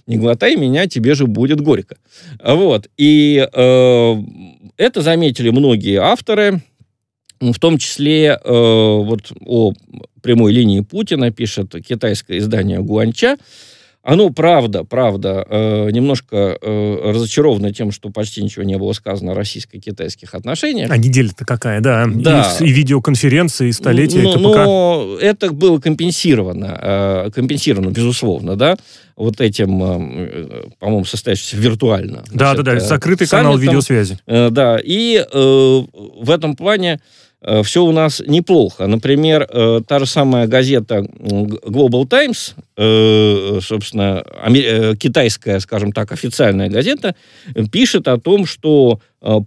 не 0.07 0.17
глотай 0.17 0.55
меня, 0.55 0.87
тебе 0.87 1.15
же 1.15 1.27
будет 1.27 1.61
горько. 1.61 1.97
Вот. 2.43 2.87
И 2.97 3.47
э, 3.51 4.15
это 4.77 5.01
заметили 5.01 5.49
многие 5.49 5.97
авторы, 5.97 6.61
в 7.39 7.59
том 7.59 7.77
числе 7.77 8.39
э, 8.43 8.49
вот 8.49 9.31
о 9.45 9.73
прямой 10.21 10.53
линии 10.53 10.81
Путина 10.81 11.31
пишет 11.31 11.75
китайское 11.85 12.39
издание 12.39 12.81
Гуанча, 12.81 13.37
оно, 14.05 14.29
правда, 14.29 14.83
правда, 14.83 15.43
э, 15.49 15.89
немножко 15.89 16.57
э, 16.61 17.11
разочаровано 17.11 17.73
тем, 17.73 17.91
что 17.91 18.11
почти 18.11 18.43
ничего 18.43 18.63
не 18.63 18.77
было 18.77 18.93
сказано 18.93 19.31
о 19.31 19.35
российско-китайских 19.35 20.35
отношениях. 20.35 20.91
А 20.91 20.97
неделя-то 20.97 21.43
какая, 21.43 21.81
да. 21.81 22.05
да. 22.07 22.55
И, 22.59 22.65
и 22.65 22.71
видеоконференции, 22.71 23.69
и 23.69 23.71
столетия 23.71 24.21
но, 24.21 24.33
КПК. 24.33 24.63
Но 24.63 25.17
это 25.19 25.51
было 25.51 25.79
компенсировано, 25.79 26.79
э, 26.79 27.31
компенсировано, 27.33 27.89
безусловно, 27.89 28.55
да, 28.55 28.77
вот 29.15 29.41
этим, 29.41 29.81
э, 29.83 30.65
по-моему, 30.77 31.05
состоящимся 31.05 31.57
виртуально. 31.57 32.23
Да, 32.31 32.49
значит, 32.49 32.63
да, 32.63 32.73
да, 32.75 32.79
закрытый 32.81 33.25
саммитом, 33.25 33.53
канал 33.53 33.57
видеосвязи. 33.57 34.19
Э, 34.27 34.49
да, 34.51 34.77
и 34.83 35.17
э, 35.17 35.27
в 35.33 36.29
этом 36.29 36.55
плане 36.55 36.99
Э, 36.99 36.99
все 37.63 37.83
у 37.83 37.91
нас 37.91 38.21
неплохо. 38.25 38.87
Например, 38.87 39.47
э, 39.49 39.81
та 39.87 39.99
же 39.99 40.05
самая 40.05 40.47
газета 40.47 40.99
Global 40.99 42.07
Times, 42.07 42.55
э, 42.77 43.59
собственно, 43.61 44.23
китайская, 44.97 45.59
скажем 45.59 45.91
так, 45.91 46.11
официальная 46.11 46.69
газета, 46.69 47.15
пишет 47.71 48.07
о 48.07 48.17
том, 48.17 48.45
что 48.45 48.99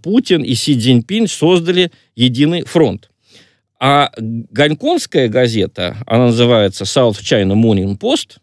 Путин 0.03 0.43
и 0.43 0.55
Си 0.55 0.77
Цзиньпин 0.79 1.27
создали 1.27 1.91
единый 2.15 2.63
фронт. 2.63 3.09
А 3.79 4.11
гонконгская 4.17 5.29
газета, 5.29 5.95
она 6.05 6.27
называется 6.27 6.83
South 6.83 7.21
China 7.21 7.53
Morning 7.53 7.97
Post, 7.97 8.37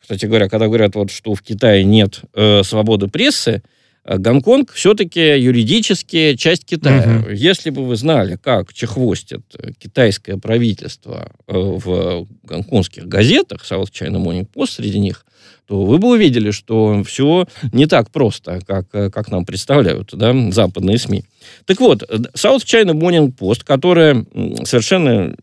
кстати 0.00 0.26
говоря, 0.26 0.48
когда 0.48 0.66
говорят, 0.66 0.96
вот, 0.96 1.10
что 1.10 1.34
в 1.34 1.42
Китае 1.42 1.84
нет 1.84 2.22
э, 2.34 2.62
свободы 2.64 3.06
прессы, 3.06 3.50
э, 3.50 3.79
Гонконг 4.04 4.72
все-таки 4.72 5.38
юридически 5.38 6.34
часть 6.36 6.64
Китая. 6.64 7.20
Мгм. 7.20 7.32
Если 7.32 7.70
бы 7.70 7.84
вы 7.84 7.96
знали, 7.96 8.36
как 8.36 8.72
чехвостит 8.72 9.42
э, 9.58 9.72
китайское 9.78 10.36
правительство 10.36 11.30
э, 11.46 11.52
в 11.52 12.26
гонконгских 12.42 13.06
газетах, 13.06 13.64
South 13.70 13.90
China 13.92 14.16
Morning 14.16 14.48
Post 14.52 14.76
среди 14.76 14.98
них, 14.98 15.24
то 15.66 15.84
вы 15.84 15.98
бы 15.98 16.08
увидели, 16.08 16.50
что 16.50 17.04
все 17.04 17.46
не 17.72 17.86
так 17.86 18.10
просто, 18.10 18.60
как, 18.66 18.86
э, 18.92 19.10
как 19.10 19.30
нам 19.30 19.44
представляют 19.44 20.10
да, 20.12 20.34
западные 20.50 20.98
СМИ. 20.98 21.24
Так 21.66 21.78
вот, 21.80 22.02
э, 22.02 22.16
South 22.34 22.64
China 22.64 22.92
Morning 22.92 23.32
Post, 23.32 23.64
которая 23.64 24.24
совершенно 24.64 25.34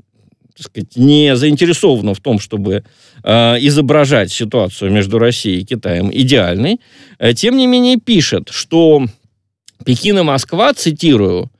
так 0.58 0.66
сказать, 0.66 0.96
не 0.96 1.36
заинтересована 1.36 2.14
в 2.14 2.20
том, 2.20 2.40
чтобы 2.40 2.84
э, 3.24 3.32
изображать 3.60 4.32
ситуацию 4.32 4.92
между 4.92 5.20
Россией 5.20 5.62
и 5.62 5.66
Китаем 5.66 6.10
идеальной, 6.12 6.80
э, 7.20 7.34
тем 7.34 7.58
не 7.58 7.68
менее 7.68 7.98
пишет, 7.98 8.50
что 8.50 9.06
Пекин 9.86 10.18
и 10.20 10.24
Москва, 10.24 10.74
цитирую, 10.74 11.52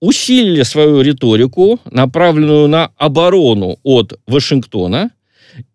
усилили 0.00 0.62
свою 0.62 1.00
риторику, 1.00 1.80
направленную 1.90 2.68
на 2.68 2.92
оборону 2.96 3.78
от 3.82 4.20
Вашингтона, 4.28 5.10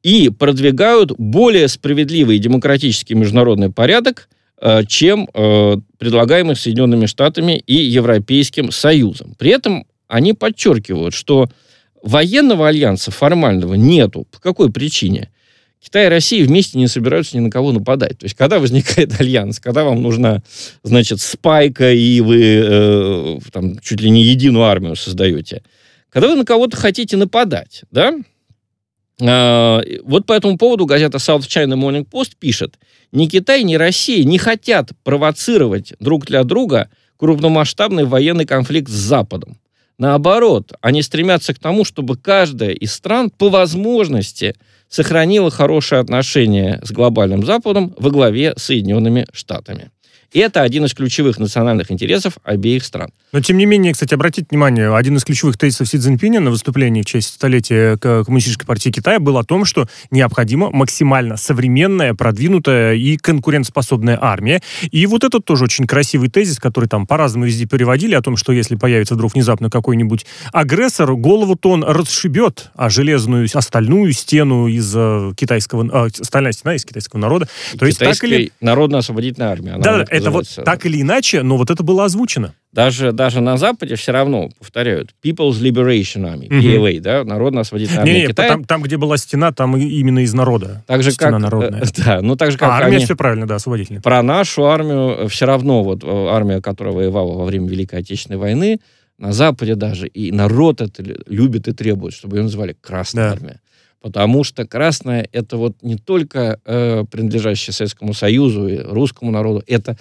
и 0.01 0.29
продвигают 0.29 1.12
более 1.17 1.67
справедливый 1.67 2.38
и 2.38 2.39
демократический 2.39 3.15
международный 3.15 3.70
порядок, 3.70 4.29
э, 4.62 4.86
чем 4.88 5.27
э, 5.34 5.75
предлагаемый 5.98 6.55
Соединенными 6.55 7.05
Штатами 7.05 7.58
и 7.58 7.75
Европейским 7.75 8.72
Союзом. 8.72 9.36
При 9.38 9.51
этом 9.51 9.86
они 10.08 10.34
подчеркивают, 10.34 11.13
что 11.13 11.50
военного 12.03 12.67
альянса 12.67 13.10
формального 13.10 13.74
нету. 13.74 14.27
По 14.31 14.39
какой 14.39 14.72
причине? 14.72 15.31
Китай 15.81 16.05
и 16.05 16.10
Россия 16.10 16.45
вместе 16.45 16.77
не 16.77 16.88
собираются 16.88 17.36
ни 17.36 17.41
на 17.41 17.50
кого 17.50 17.72
нападать. 17.72 18.19
То 18.19 18.25
есть, 18.25 18.36
когда 18.36 18.60
возникает 18.60 19.19
альянс, 19.19 19.60
когда 19.60 19.83
вам 19.83 20.01
нужна, 20.01 20.43
значит, 20.83 21.19
спайка, 21.19 21.91
и 21.91 22.22
вы 22.22 22.41
э, 22.41 23.39
там 23.51 23.79
чуть 23.79 24.00
ли 24.00 24.10
не 24.10 24.24
единую 24.24 24.65
армию 24.65 24.95
создаете, 24.95 25.63
когда 26.10 26.27
вы 26.29 26.36
на 26.36 26.45
кого-то 26.45 26.77
хотите 26.77 27.17
нападать, 27.17 27.83
да? 27.89 28.13
А, 29.22 29.81
вот 30.03 30.25
по 30.25 30.33
этому 30.33 30.57
поводу 30.57 30.86
газета 30.86 31.17
South 31.17 31.48
China 31.48 31.75
Morning 31.75 32.07
Post 32.10 32.33
пишет, 32.39 32.77
ни 33.12 33.27
Китай, 33.27 33.63
ни 33.63 33.75
Россия 33.75 34.24
не 34.24 34.38
хотят 34.38 34.91
провоцировать 35.03 35.93
друг 36.00 36.25
для 36.25 36.43
друга 36.43 36.89
крупномасштабный 37.17 38.05
военный 38.05 38.45
конфликт 38.45 38.89
с 38.89 38.93
Западом. 38.93 39.57
Наоборот, 40.03 40.74
они 40.81 41.01
стремятся 41.01 41.53
к 41.53 41.60
тому, 41.60 41.86
чтобы 41.86 42.17
каждая 42.17 42.72
из 42.72 42.91
стран 42.91 43.29
по 43.29 43.48
возможности 43.48 44.53
сохранила 44.89 45.50
хорошие 45.50 46.00
отношения 46.01 46.81
с 46.83 46.91
глобальным 46.91 47.45
Западом 47.45 47.95
во 47.98 48.10
главе 48.10 48.51
с 48.57 48.63
Соединенными 48.63 49.27
Штатами. 49.31 49.91
И 50.33 50.39
это 50.39 50.61
один 50.61 50.85
из 50.85 50.93
ключевых 50.93 51.37
национальных 51.37 51.91
интересов 51.91 52.37
обеих 52.43 52.83
стран. 52.83 53.11
Но, 53.31 53.39
тем 53.39 53.57
не 53.57 53.65
менее, 53.65 53.93
кстати, 53.93 54.13
обратите 54.15 54.47
внимание, 54.49 54.95
один 54.95 55.15
из 55.15 55.23
ключевых 55.23 55.57
тезисов 55.57 55.87
Си 55.87 55.97
Цзиньпиня 55.97 56.39
на 56.39 56.49
выступлении 56.49 57.03
в 57.03 57.05
честь 57.05 57.33
столетия 57.35 57.97
Коммунистической 57.97 58.65
партии 58.65 58.89
Китая 58.89 59.19
был 59.19 59.37
о 59.37 59.43
том, 59.43 59.63
что 59.63 59.87
необходима 60.09 60.71
максимально 60.71 61.37
современная, 61.37 62.15
продвинутая 62.15 62.95
и 62.95 63.17
конкурентоспособная 63.17 64.17
армия. 64.19 64.61
И 64.91 65.05
вот 65.05 65.23
этот 65.23 65.45
тоже 65.45 65.65
очень 65.65 65.85
красивый 65.85 66.29
тезис, 66.29 66.59
который 66.59 66.89
там 66.89 67.05
по-разному 67.05 67.45
везде 67.45 67.65
переводили, 67.65 68.15
о 68.15 68.21
том, 68.21 68.35
что 68.35 68.51
если 68.53 68.75
появится 68.75 69.13
вдруг 69.13 69.35
внезапно 69.35 69.69
какой-нибудь 69.69 70.25
агрессор, 70.51 71.13
голову-то 71.15 71.71
он 71.71 71.83
расшибет, 71.83 72.71
а 72.75 72.89
железную, 72.89 73.47
остальную 73.53 74.11
стену 74.13 74.67
из 74.67 74.91
э, 74.95 75.31
китайского... 75.35 76.07
э, 76.07 76.09
остальная 76.19 76.53
стена 76.53 76.75
из 76.75 76.85
китайского 76.85 77.19
народа. 77.19 77.47
То 77.77 77.85
есть 77.85 77.99
так 77.99 78.23
или... 78.23 78.35
Армии. 78.35 78.51
она 79.69 79.83
Да, 79.83 80.05
так 80.05 80.23
это 80.24 80.32
вот 80.32 80.65
так 80.65 80.86
или 80.86 81.01
иначе, 81.01 81.44
но 81.44 81.58
вот 81.58 81.70
это 81.70 81.84
было 81.84 82.06
озвучено. 82.06 82.53
Даже, 82.72 83.12
даже 83.12 83.39
на 83.42 83.58
Западе 83.58 83.96
все 83.96 84.12
равно 84.12 84.50
повторяют 84.58 85.13
People's 85.24 85.62
Liberation 85.62 86.24
Army. 86.25 86.48
PLA, 86.50 87.00
да, 87.00 87.24
Народно-освободительная 87.24 88.01
армия 88.01 88.13
Не-не, 88.15 88.27
Китая. 88.27 88.48
там, 88.50 88.63
там, 88.65 88.82
где 88.82 88.98
была 88.98 89.18
стена, 89.18 89.51
там 89.51 89.77
именно 89.77 90.20
из 90.20 90.34
народа. 90.34 90.84
так 90.88 91.03
же, 91.03 91.12
стена 91.12 91.32
как, 91.34 91.39
народная. 91.42 91.82
э, 91.82 91.86
да, 92.06 92.22
ну 92.22 92.36
так 92.36 92.51
же, 92.51 92.58
как 92.58 92.70
а 92.70 92.77
армия 92.77 92.96
они- 92.98 93.06
все 93.06 93.15
правильно, 93.15 93.48
да, 93.48 93.56
освободительная. 93.56 94.01
про 94.01 94.24
нашу 94.24 94.65
армию 94.65 95.27
все 95.30 95.46
равно, 95.46 95.84
вот 95.84 96.03
э, 96.03 96.08
армия, 96.32 96.62
которая 96.62 96.94
воевала 96.96 97.34
во 97.38 97.46
время 97.46 97.68
Великой 97.70 98.00
Отечественной 98.00 98.40
войны, 98.40 98.79
на 99.20 99.31
Западе 99.31 99.75
даже, 99.75 100.07
и 100.07 100.31
народ 100.31 100.81
это 100.81 101.03
лю- 101.03 101.22
любит 101.27 101.68
и 101.68 101.72
требует, 101.74 102.16
чтобы 102.16 102.38
ее 102.38 102.44
называли 102.44 102.75
Красная 102.81 103.25
Да. 103.27 103.31
армия. 103.33 103.59
Потому 104.03 104.44
что 104.44 104.68
Красная 104.68 105.29
это 105.31 105.55
вот 105.55 105.77
не 105.81 105.96
только 105.96 106.59
э, 106.66 107.05
принадлежащий 107.09 107.72
Советскому 107.72 108.13
Союзу 108.13 108.68
и 108.68 108.77
русскому 108.79 109.31
народу, 109.31 109.63
это 109.66 109.98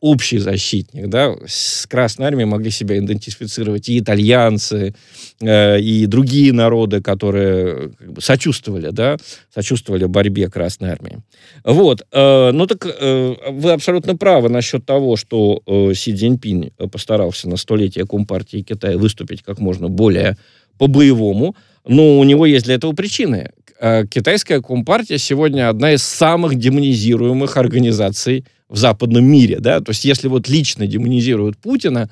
общий 0.00 0.38
защитник, 0.38 1.08
да, 1.08 1.34
с 1.46 1.86
Красной 1.86 2.26
Армией 2.26 2.44
могли 2.44 2.70
себя 2.70 2.98
идентифицировать 2.98 3.88
и 3.88 3.98
итальянцы, 3.98 4.94
э, 5.40 5.80
и 5.80 6.06
другие 6.06 6.52
народы, 6.52 7.00
которые 7.00 7.90
как 7.98 8.12
бы, 8.12 8.20
сочувствовали, 8.20 8.90
да, 8.90 9.16
сочувствовали 9.52 10.04
борьбе 10.04 10.48
Красной 10.48 10.90
Армии. 10.90 11.18
Вот, 11.64 12.02
э, 12.12 12.50
ну 12.52 12.66
так 12.66 12.86
э, 12.86 13.34
вы 13.50 13.72
абсолютно 13.72 14.14
правы 14.14 14.50
насчет 14.50 14.86
того, 14.86 15.16
что 15.16 15.62
э, 15.66 15.94
Си 15.94 16.14
Цзиньпинь 16.14 16.72
э, 16.78 16.86
постарался 16.86 17.48
на 17.48 17.56
столетие 17.56 18.06
Компартии 18.06 18.62
Китая 18.62 18.98
выступить 18.98 19.42
как 19.42 19.58
можно 19.58 19.88
более 19.88 20.36
по-боевому, 20.78 21.56
но 21.86 22.18
у 22.18 22.24
него 22.24 22.46
есть 22.46 22.66
для 22.66 22.74
этого 22.74 22.92
причины. 22.92 23.50
Э, 23.80 24.06
Китайская 24.06 24.60
Компартия 24.60 25.18
сегодня 25.18 25.68
одна 25.68 25.92
из 25.92 26.02
самых 26.02 26.54
демонизируемых 26.56 27.56
организаций 27.56 28.44
в 28.72 28.76
западном 28.78 29.24
мире, 29.24 29.58
да, 29.60 29.80
то 29.80 29.90
есть 29.90 30.04
если 30.06 30.28
вот 30.28 30.48
лично 30.48 30.86
демонизируют 30.86 31.58
Путина 31.58 32.08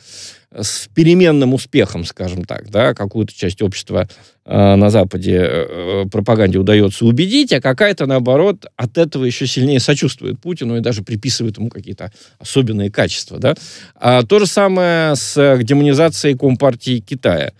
э, 0.50 0.62
с 0.62 0.90
переменным 0.94 1.54
успехом, 1.54 2.04
скажем 2.04 2.44
так, 2.44 2.70
да, 2.70 2.92
какую-то 2.92 3.32
часть 3.34 3.62
общества 3.62 4.08
э, 4.44 4.74
на 4.74 4.90
Западе 4.90 5.40
э, 5.42 6.04
пропаганде 6.12 6.58
удается 6.58 7.06
убедить, 7.06 7.54
а 7.54 7.62
какая-то, 7.62 8.04
наоборот, 8.04 8.66
от 8.76 8.98
этого 8.98 9.24
еще 9.24 9.46
сильнее 9.46 9.80
сочувствует 9.80 10.38
Путину 10.38 10.76
и 10.76 10.80
даже 10.80 11.02
приписывает 11.02 11.56
ему 11.56 11.70
какие-то 11.70 12.12
особенные 12.38 12.90
качества, 12.90 13.38
да. 13.38 13.54
А 13.94 14.22
то 14.22 14.38
же 14.38 14.46
самое 14.46 15.16
с 15.16 15.38
э, 15.38 15.62
демонизацией 15.62 16.36
Компартии 16.36 16.98
Китая. 16.98 17.52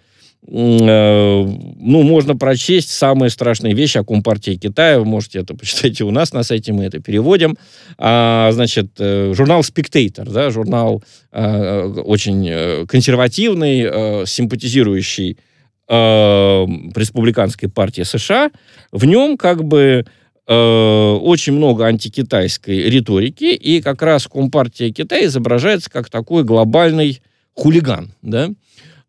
Э, 0.52 1.44
Ну, 1.82 2.02
можно 2.02 2.36
прочесть 2.36 2.90
самые 2.90 3.30
страшные 3.30 3.74
вещи 3.74 3.98
о 3.98 4.04
Компартии 4.04 4.56
Китая. 4.56 4.98
Вы 4.98 5.04
можете 5.04 5.38
это 5.38 5.54
почитать 5.54 6.00
и 6.00 6.04
у 6.04 6.10
нас 6.10 6.32
на 6.32 6.42
сайте, 6.42 6.72
мы 6.72 6.84
это 6.84 6.98
переводим. 6.98 7.56
А, 7.98 8.50
значит, 8.52 8.88
э, 8.98 9.32
журнал 9.34 9.60
Spectator, 9.60 10.30
да, 10.30 10.50
журнал 10.50 11.02
э, 11.32 11.82
очень 12.04 12.86
консервативный, 12.86 13.82
э, 13.82 14.26
симпатизирующий 14.26 15.38
э, 15.88 16.66
республиканской 16.96 17.68
партии 17.68 18.02
США. 18.02 18.50
В 18.92 19.04
нем 19.04 19.36
как 19.36 19.64
бы 19.64 20.04
очень 20.46 21.52
много 21.52 21.86
антикитайской 21.86 22.90
риторики, 22.90 23.54
и 23.54 23.80
как 23.80 24.02
раз 24.02 24.26
Компартия 24.26 24.90
Китая 24.90 25.26
изображается 25.26 25.88
как 25.88 26.10
такой 26.10 26.42
глобальный 26.42 27.22
хулиган, 27.54 28.10
да. 28.22 28.50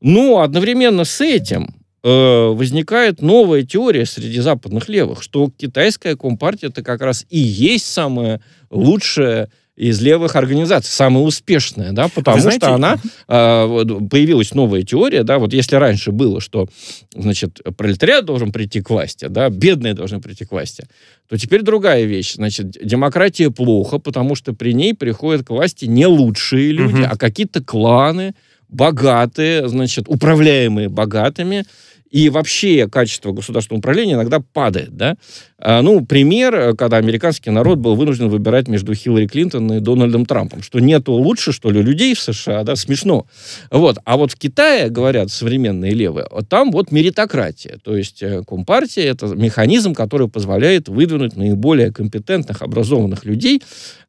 Но 0.01 0.39
одновременно 0.41 1.05
с 1.05 1.21
этим 1.21 1.75
э, 2.03 2.47
возникает 2.47 3.21
новая 3.21 3.63
теория 3.63 4.05
среди 4.05 4.39
западных 4.39 4.89
левых, 4.89 5.21
что 5.21 5.51
китайская 5.55 6.15
компартия 6.15 6.69
это 6.69 6.81
как 6.83 7.01
раз 7.01 7.25
и 7.29 7.37
есть 7.39 7.85
самая 7.85 8.41
лучшая 8.71 9.49
из 9.77 10.01
левых 10.01 10.35
организаций, 10.35 10.91
самая 10.91 11.23
успешная, 11.23 11.91
да, 11.91 12.07
потому 12.09 12.39
знаете- 12.39 12.65
что 12.65 12.73
она 12.75 12.95
э, 13.27 13.85
появилась 14.11 14.53
новая 14.53 14.83
теория, 14.83 15.23
да, 15.23 15.39
вот 15.39 15.53
если 15.53 15.75
раньше 15.75 16.11
было, 16.11 16.41
что, 16.41 16.67
значит, 17.15 17.61
пролетариат 17.77 18.25
должен 18.25 18.51
прийти 18.51 18.81
к 18.81 18.89
власти, 18.89 19.25
да, 19.29 19.49
бедные 19.49 19.93
должны 19.93 20.19
прийти 20.19 20.45
к 20.45 20.51
власти, 20.51 20.85
то 21.29 21.37
теперь 21.37 21.61
другая 21.61 22.03
вещь, 22.03 22.33
значит, 22.35 22.71
демократия 22.71 23.49
плохо, 23.49 23.97
потому 23.97 24.35
что 24.35 24.53
при 24.53 24.73
ней 24.73 24.93
приходят 24.93 25.47
к 25.47 25.49
власти 25.51 25.85
не 25.85 26.05
лучшие 26.05 26.71
люди, 26.73 26.97
Мгм. 27.01 27.07
а 27.09 27.15
какие-то 27.17 27.63
кланы, 27.63 28.35
богатые, 28.71 29.67
значит, 29.67 30.05
управляемые 30.07 30.89
богатыми, 30.89 31.65
и 32.11 32.29
вообще 32.29 32.87
качество 32.87 33.31
государственного 33.31 33.79
управления 33.79 34.13
иногда 34.13 34.39
падает, 34.39 34.95
да. 34.95 35.15
А, 35.57 35.81
ну, 35.81 36.05
пример, 36.05 36.55
э, 36.55 36.75
когда 36.75 36.97
американский 36.97 37.51
народ 37.51 37.79
был 37.79 37.95
вынужден 37.95 38.29
выбирать 38.29 38.67
между 38.67 38.93
Хиллари 38.93 39.27
Клинтон 39.27 39.71
и 39.73 39.79
Дональдом 39.79 40.25
Трампом, 40.25 40.61
что 40.63 40.79
нету 40.79 41.13
лучше, 41.13 41.51
что 41.51 41.69
ли, 41.69 41.81
людей 41.81 42.15
в 42.15 42.19
США, 42.19 42.63
да, 42.63 42.75
смешно. 42.75 43.27
Вот. 43.69 43.97
А 44.03 44.17
вот 44.17 44.31
в 44.31 44.35
Китае, 44.35 44.89
говорят 44.89 45.31
современные 45.31 45.93
левые, 45.93 46.27
там 46.49 46.71
вот 46.71 46.91
меритократия, 46.91 47.77
то 47.83 47.95
есть 47.95 48.21
э, 48.23 48.43
Компартия 48.45 49.09
это 49.09 49.27
механизм, 49.27 49.93
который 49.93 50.27
позволяет 50.27 50.89
выдвинуть 50.89 51.37
наиболее 51.37 51.93
компетентных, 51.93 52.61
образованных 52.61 53.23
людей, 53.23 53.61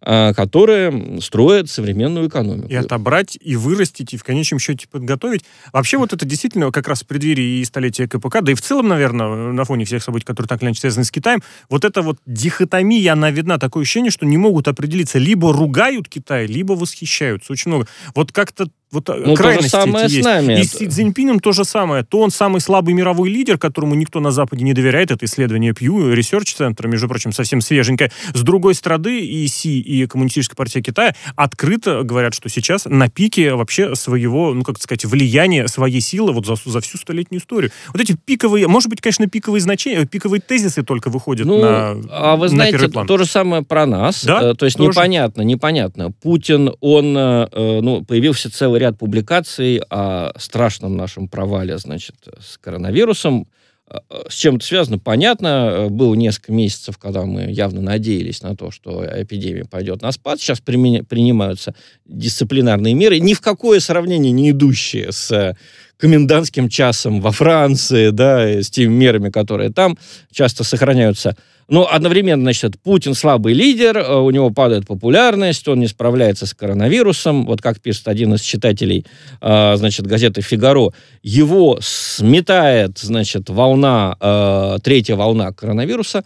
а, 0.04 0.32
которые 0.32 1.20
строят 1.20 1.70
современную 1.70 2.28
экономику. 2.28 2.68
И 2.68 2.74
отобрать, 2.74 3.38
и 3.40 3.54
вырастить, 3.54 4.14
и 4.14 4.16
в 4.16 4.24
конечном 4.24 4.58
счете 4.58 4.88
подготовить. 4.90 5.44
Вообще 5.72 5.96
вот 5.96 6.12
это 6.12 6.26
действительно 6.26 6.72
как 6.72 6.88
раз 6.88 7.02
в 7.02 7.06
преддверии 7.06 7.60
и 7.60 7.64
столетия 7.64 7.91
30-летия 7.92 8.08
КПК, 8.08 8.40
да 8.40 8.52
и 8.52 8.54
в 8.54 8.60
целом, 8.60 8.88
наверное, 8.88 9.52
на 9.52 9.64
фоне 9.64 9.84
всех 9.84 10.02
событий, 10.02 10.24
которые 10.24 10.48
так 10.48 10.60
или 10.62 10.68
иначе 10.68 10.80
связаны 10.80 11.04
с 11.04 11.10
Китаем, 11.10 11.42
вот 11.68 11.84
эта 11.84 12.02
вот 12.02 12.18
дихотомия, 12.26 13.12
она 13.12 13.30
видна, 13.30 13.58
такое 13.58 13.82
ощущение, 13.82 14.10
что 14.10 14.26
не 14.26 14.38
могут 14.38 14.68
определиться, 14.68 15.18
либо 15.18 15.52
ругают 15.52 16.08
Китай, 16.08 16.46
либо 16.46 16.72
восхищаются. 16.72 17.52
Очень 17.52 17.70
много. 17.70 17.86
Вот 18.14 18.32
как-то 18.32 18.68
вот 18.92 19.08
э, 19.08 19.14
Ну, 19.14 19.24
то 19.24 19.30
же 19.30 19.42
крайности 19.42 19.70
самое 19.70 20.08
с 20.08 20.24
нами. 20.24 20.60
И 20.60 20.64
с 20.64 20.72
Си 20.72 21.38
то 21.40 21.52
же 21.52 21.64
самое. 21.64 22.04
То 22.04 22.20
он 22.20 22.30
самый 22.30 22.60
слабый 22.60 22.94
мировой 22.94 23.30
лидер, 23.30 23.58
которому 23.58 23.94
никто 23.94 24.20
на 24.20 24.30
Западе 24.30 24.64
не 24.64 24.74
доверяет. 24.74 25.10
Это 25.10 25.24
исследование 25.24 25.72
Pew 25.72 26.14
Research 26.14 26.56
Center, 26.58 26.86
между 26.86 27.08
прочим, 27.08 27.32
совсем 27.32 27.60
свеженькое. 27.60 28.12
С 28.34 28.42
другой 28.42 28.74
стороны, 28.74 29.20
и 29.20 29.46
Си, 29.46 29.80
и 29.80 30.06
Коммунистическая 30.06 30.56
партия 30.56 30.82
Китая 30.82 31.14
открыто 31.36 32.02
говорят, 32.02 32.34
что 32.34 32.48
сейчас 32.48 32.84
на 32.84 33.08
пике 33.08 33.54
вообще 33.54 33.94
своего, 33.94 34.52
ну, 34.54 34.62
как 34.62 34.80
сказать, 34.80 35.04
влияния, 35.04 35.68
своей 35.68 36.00
силы 36.00 36.32
вот 36.32 36.46
за, 36.46 36.56
за 36.64 36.80
всю 36.80 36.98
столетнюю 36.98 37.40
историю. 37.40 37.70
Вот 37.92 38.00
эти 38.00 38.12
пиковые, 38.12 38.68
может 38.68 38.90
быть, 38.90 39.00
конечно, 39.00 39.26
пиковые 39.26 39.60
значения, 39.62 40.04
пиковые 40.04 40.40
тезисы 40.40 40.82
только 40.82 41.08
выходят 41.08 41.46
Ну, 41.46 41.60
на 41.60 41.96
а 42.10 42.36
вы 42.36 42.44
на 42.46 42.48
знаете, 42.48 42.78
первый 42.78 42.92
план. 42.92 43.06
то 43.06 43.16
же 43.18 43.24
самое 43.24 43.62
про 43.62 43.86
нас. 43.86 44.24
Да? 44.24 44.50
Э, 44.50 44.54
То 44.54 44.66
есть 44.66 44.76
Тоже. 44.76 44.90
непонятно, 44.90 45.42
непонятно. 45.42 46.12
Путин, 46.22 46.70
он, 46.80 47.16
э, 47.16 47.48
э, 47.50 47.80
ну, 47.80 48.04
появился 48.04 48.50
целый 48.50 48.80
ряд 48.82 48.98
публикаций 48.98 49.80
о 49.90 50.32
страшном 50.38 50.96
нашем 50.96 51.28
провале, 51.28 51.78
значит, 51.78 52.16
с 52.40 52.58
коронавирусом. 52.58 53.46
Э, 53.88 53.98
э, 54.10 54.22
С 54.28 54.34
чем 54.34 54.56
это 54.56 54.66
связано, 54.66 54.98
понятно. 54.98 55.46
Э, 55.48 55.88
Было 55.88 56.14
несколько 56.14 56.52
месяцев, 56.52 56.98
когда 56.98 57.22
мы 57.24 57.42
явно 57.50 57.80
надеялись 57.80 58.42
на 58.42 58.56
то, 58.56 58.70
что 58.70 59.04
эпидемия 59.04 59.64
пойдет 59.64 60.02
на 60.02 60.12
спад. 60.12 60.40
Сейчас 60.40 60.60
применя- 60.60 61.04
принимаются 61.04 61.74
дисциплинарные 62.06 62.94
меры, 62.94 63.20
ни 63.20 63.34
в 63.34 63.40
какое 63.40 63.80
сравнение 63.80 64.32
не 64.32 64.50
идущие 64.50 65.12
с 65.12 65.56
комендантским 66.02 66.68
часом 66.68 67.20
во 67.20 67.30
Франции, 67.30 68.10
да, 68.10 68.60
с 68.60 68.70
теми 68.70 68.92
мерами, 68.92 69.30
которые 69.30 69.70
там 69.70 69.96
часто 70.32 70.64
сохраняются. 70.64 71.36
Но 71.68 71.88
одновременно, 71.88 72.42
значит, 72.42 72.76
Путин 72.82 73.14
слабый 73.14 73.54
лидер, 73.54 73.98
э, 73.98 74.16
у 74.16 74.28
него 74.30 74.50
падает 74.50 74.84
популярность, 74.84 75.68
он 75.68 75.78
не 75.78 75.86
справляется 75.86 76.46
с 76.46 76.54
коронавирусом. 76.54 77.46
Вот 77.46 77.62
как 77.62 77.80
пишет 77.80 78.08
один 78.08 78.34
из 78.34 78.40
читателей, 78.40 79.06
э, 79.40 79.76
значит, 79.76 80.08
газеты 80.08 80.40
«Фигаро», 80.40 80.90
его 81.22 81.78
сметает, 81.80 82.98
значит, 82.98 83.48
волна, 83.48 84.16
э, 84.20 84.78
третья 84.82 85.14
волна 85.14 85.52
коронавируса, 85.52 86.24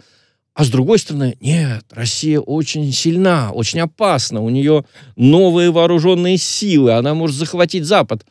а 0.54 0.64
с 0.64 0.70
другой 0.70 0.98
стороны, 0.98 1.36
нет, 1.42 1.84
Россия 1.90 2.40
очень 2.40 2.90
сильна, 2.94 3.50
очень 3.52 3.80
опасна, 3.80 4.40
у 4.40 4.48
нее 4.48 4.86
новые 5.16 5.70
вооруженные 5.70 6.38
силы, 6.38 6.92
она 6.92 7.12
может 7.12 7.36
захватить 7.36 7.84
Запад. 7.84 8.24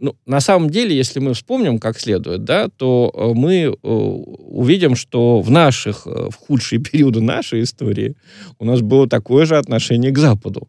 Ну, 0.00 0.16
на 0.26 0.40
самом 0.40 0.70
деле, 0.70 0.96
если 0.96 1.20
мы 1.20 1.34
вспомним 1.34 1.78
как 1.78 1.98
следует, 1.98 2.44
да, 2.44 2.68
то 2.68 3.10
э, 3.14 3.32
мы 3.34 3.64
э, 3.64 3.72
увидим, 3.82 4.96
что 4.96 5.40
в 5.40 5.50
наших, 5.50 6.06
э, 6.06 6.28
в 6.30 6.34
худшие 6.34 6.80
периоды 6.82 7.20
нашей 7.20 7.62
истории 7.62 8.16
у 8.58 8.64
нас 8.64 8.80
было 8.80 9.08
такое 9.08 9.46
же 9.46 9.56
отношение 9.56 10.10
к 10.10 10.18
Западу. 10.18 10.68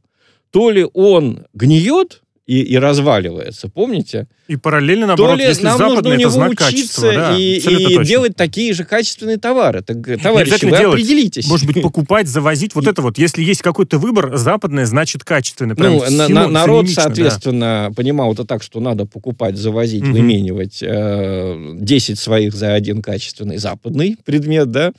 То 0.51 0.69
ли 0.69 0.85
он 0.93 1.45
гниет 1.53 2.22
и, 2.45 2.59
и 2.61 2.77
разваливается, 2.77 3.69
помните? 3.69 4.27
И 4.49 4.57
параллельно, 4.57 5.03
То 5.03 5.07
наоборот, 5.07 5.39
ли 5.39 5.45
если 5.45 5.63
нам 5.63 5.79
нужно 5.79 6.09
у 6.09 6.13
него 6.15 6.29
знак 6.29 6.51
учиться. 6.51 7.01
Да, 7.13 7.37
и, 7.37 7.55
и 7.57 7.61
точно. 7.85 8.03
делать 8.03 8.35
такие 8.35 8.73
же 8.73 8.83
качественные 8.83 9.37
товары. 9.37 9.81
Так, 9.81 10.05
Не 10.05 10.17
товарищи, 10.17 10.65
вы 10.65 10.71
делать. 10.71 10.85
определитесь. 10.99 11.47
Может 11.47 11.67
быть, 11.67 11.81
покупать, 11.81 12.27
завозить. 12.27 12.75
Вот 12.75 12.85
это 12.85 13.01
вот. 13.01 13.17
Если 13.17 13.41
есть 13.43 13.61
какой-то 13.61 13.97
выбор, 13.97 14.35
западное 14.35 14.85
значит 14.85 15.23
качественное. 15.23 15.75
Прям 15.77 15.93
Ну, 15.93 15.99
на- 16.03 16.07
сино- 16.27 16.27
на- 16.27 16.47
народ, 16.49 16.89
синонимично, 16.89 16.95
да. 16.95 17.01
соответственно, 17.07 17.91
понимал 17.95 18.33
это 18.33 18.43
так, 18.43 18.61
что 18.61 18.81
надо 18.81 19.05
покупать, 19.05 19.55
завозить, 19.55 20.03
Мгм. 20.03 20.11
выменивать 20.13 20.79
э, 20.81 21.71
10 21.75 22.19
своих 22.19 22.53
за 22.53 22.73
один 22.73 23.01
качественный 23.01 23.57
западный 23.57 24.17
предмет, 24.25 24.69
да. 24.69 24.91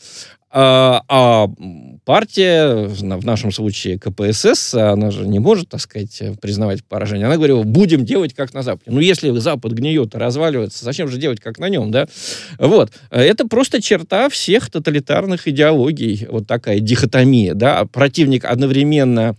А, 0.57 1.03
а 1.09 1.49
партия, 2.05 2.87
в 2.87 3.25
нашем 3.25 3.51
случае 3.51 3.99
КПСС, 3.99 4.75
она 4.75 5.11
же 5.11 5.27
не 5.27 5.39
может, 5.39 5.71
так 5.71 5.81
сказать, 5.81 6.23
признавать 6.41 6.85
поражение. 6.85 7.27
Она 7.27 7.37
говорила, 7.37 7.63
будем 7.63 8.05
делать 8.05 8.35
как 8.35 8.53
на 8.55 8.63
Западе. 8.63 8.91
Ну, 8.91 9.01
если 9.01 9.31
Запад 9.39 9.73
гниет 9.73 10.15
разваливается, 10.15 10.85
зачем 10.85 11.09
же 11.09 11.19
делать 11.19 11.41
как 11.41 11.59
на 11.59 11.69
нем, 11.69 11.91
да? 11.91 12.07
Вот. 12.59 12.93
Это 13.11 13.47
просто 13.49 13.81
черта 13.81 14.29
всех 14.29 14.71
тоталитарных 14.71 15.49
идеологий. 15.49 16.27
Вот 16.31 16.47
такая 16.47 16.81
дихотомия, 16.81 17.55
да. 17.55 17.85
Противник 17.87 18.45
одновременно 18.45 19.37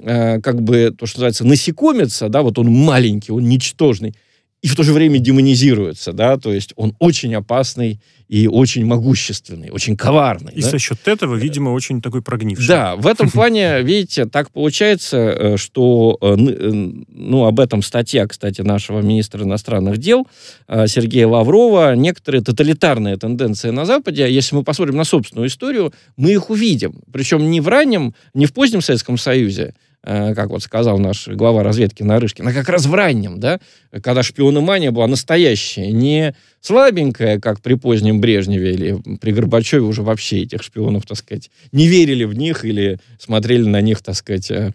э, 0.00 0.40
как 0.40 0.62
бы, 0.62 0.94
то, 0.96 1.06
что 1.06 1.18
называется, 1.18 1.46
насекомится, 1.46 2.28
да, 2.28 2.42
вот 2.42 2.58
он 2.58 2.70
маленький, 2.70 3.32
он 3.32 3.44
ничтожный, 3.44 4.14
и 4.60 4.66
в 4.66 4.74
то 4.74 4.82
же 4.82 4.92
время 4.92 5.18
демонизируется, 5.18 6.12
да, 6.12 6.36
то 6.36 6.52
есть 6.52 6.72
он 6.76 6.94
очень 6.98 7.34
опасный 7.34 8.00
и 8.28 8.46
очень 8.46 8.84
могущественный, 8.84 9.70
очень 9.70 9.96
коварный. 9.96 10.52
И 10.52 10.60
да? 10.60 10.70
за 10.70 10.78
счет 10.78 10.98
этого, 11.06 11.36
видимо, 11.36 11.70
очень 11.70 12.02
такой 12.02 12.22
прогнивший. 12.22 12.66
Да, 12.66 12.96
в 12.96 13.06
этом 13.06 13.30
плане, 13.32 13.80
видите, 13.82 14.26
так 14.26 14.50
получается, 14.50 15.16
э, 15.16 15.56
что, 15.56 16.18
э, 16.20 16.36
э, 16.36 16.70
ну, 17.08 17.44
об 17.44 17.60
этом 17.60 17.82
статья, 17.82 18.26
кстати, 18.26 18.60
нашего 18.60 19.00
министра 19.00 19.44
иностранных 19.44 19.98
дел 19.98 20.26
Сергея 20.68 21.26
Лаврова, 21.26 21.94
некоторые 21.94 22.42
тоталитарные 22.42 23.16
тенденции 23.16 23.70
на 23.70 23.86
Западе, 23.86 24.30
если 24.30 24.56
мы 24.56 24.64
посмотрим 24.64 24.96
на 24.96 25.04
собственную 25.04 25.48
историю, 25.48 25.94
мы 26.16 26.32
их 26.32 26.50
увидим. 26.50 27.00
Причем 27.12 27.50
не 27.50 27.60
в 27.60 27.68
раннем, 27.68 28.14
не 28.34 28.46
в 28.46 28.52
позднем 28.52 28.82
Советском 28.82 29.16
Союзе, 29.16 29.74
как 30.04 30.50
вот 30.50 30.62
сказал 30.62 30.98
наш 30.98 31.28
глава 31.28 31.62
разведки 31.62 32.02
Нарышкин, 32.02 32.46
а 32.48 32.52
как 32.52 32.68
раз 32.68 32.86
в 32.86 32.94
раннем, 32.94 33.40
да, 33.40 33.60
когда 34.02 34.22
шпиономания 34.22 34.90
была 34.90 35.06
настоящая, 35.06 35.90
не 35.92 36.34
слабенькая, 36.60 37.40
как 37.40 37.60
при 37.60 37.74
позднем 37.74 38.20
Брежневе 38.20 38.72
или 38.72 39.16
при 39.20 39.32
Горбачеве 39.32 39.82
уже 39.82 40.02
вообще 40.02 40.42
этих 40.42 40.62
шпионов, 40.62 41.04
так 41.06 41.18
сказать, 41.18 41.50
не 41.72 41.88
верили 41.88 42.24
в 42.24 42.34
них 42.34 42.64
или 42.64 42.98
смотрели 43.18 43.64
на 43.64 43.80
них, 43.80 44.00
так 44.02 44.14
сказать, 44.14 44.50
э, 44.50 44.72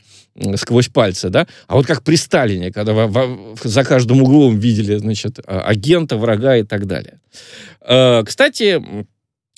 сквозь 0.56 0.90
пальцы, 0.90 1.30
да, 1.30 1.48
а 1.68 1.76
вот 1.76 1.86
как 1.86 2.04
при 2.04 2.16
Сталине, 2.16 2.72
когда 2.72 2.94
во- 2.94 3.08
во- 3.08 3.56
за 3.64 3.84
каждым 3.84 4.22
углом 4.24 4.58
видели, 4.60 4.96
значит, 4.98 5.40
а- 5.46 5.62
агента, 5.62 6.18
врага 6.18 6.58
и 6.58 6.64
так 6.64 6.86
далее. 6.86 7.20
Э, 7.82 8.24
Кстати, 8.26 8.82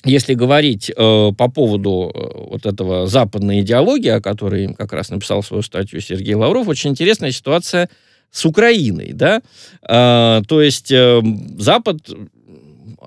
если 0.06 0.34
говорить 0.34 0.90
э, 0.90 1.32
по 1.36 1.50
поводу 1.50 2.12
э, 2.14 2.48
вот 2.50 2.64
этого 2.64 3.06
западной 3.06 3.60
идеологии, 3.60 4.08
о 4.08 4.20
которой 4.20 4.72
как 4.74 4.92
раз 4.92 5.10
написал 5.10 5.42
свою 5.42 5.62
статью 5.62 6.00
Сергей 6.00 6.34
Лавров, 6.34 6.68
очень 6.68 6.90
интересная 6.90 7.32
ситуация 7.32 7.88
с 8.30 8.44
Украиной, 8.44 9.12
да, 9.12 9.42
А, 9.82 10.42
то 10.48 10.62
есть 10.62 10.90
э, 10.92 11.22
Запад 11.58 11.98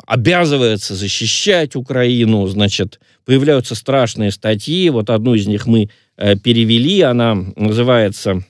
обязывается 0.05 0.95
защищать 0.95 1.75
Украину, 1.75 2.47
значит, 2.47 2.99
появляются 3.25 3.75
страшные 3.75 4.31
статьи, 4.31 4.89
вот 4.89 5.09
одну 5.09 5.35
из 5.35 5.47
них 5.47 5.67
мы 5.67 5.89
э, 6.17 6.35
перевели, 6.35 7.01
она 7.01 7.35
называется, 7.55 8.43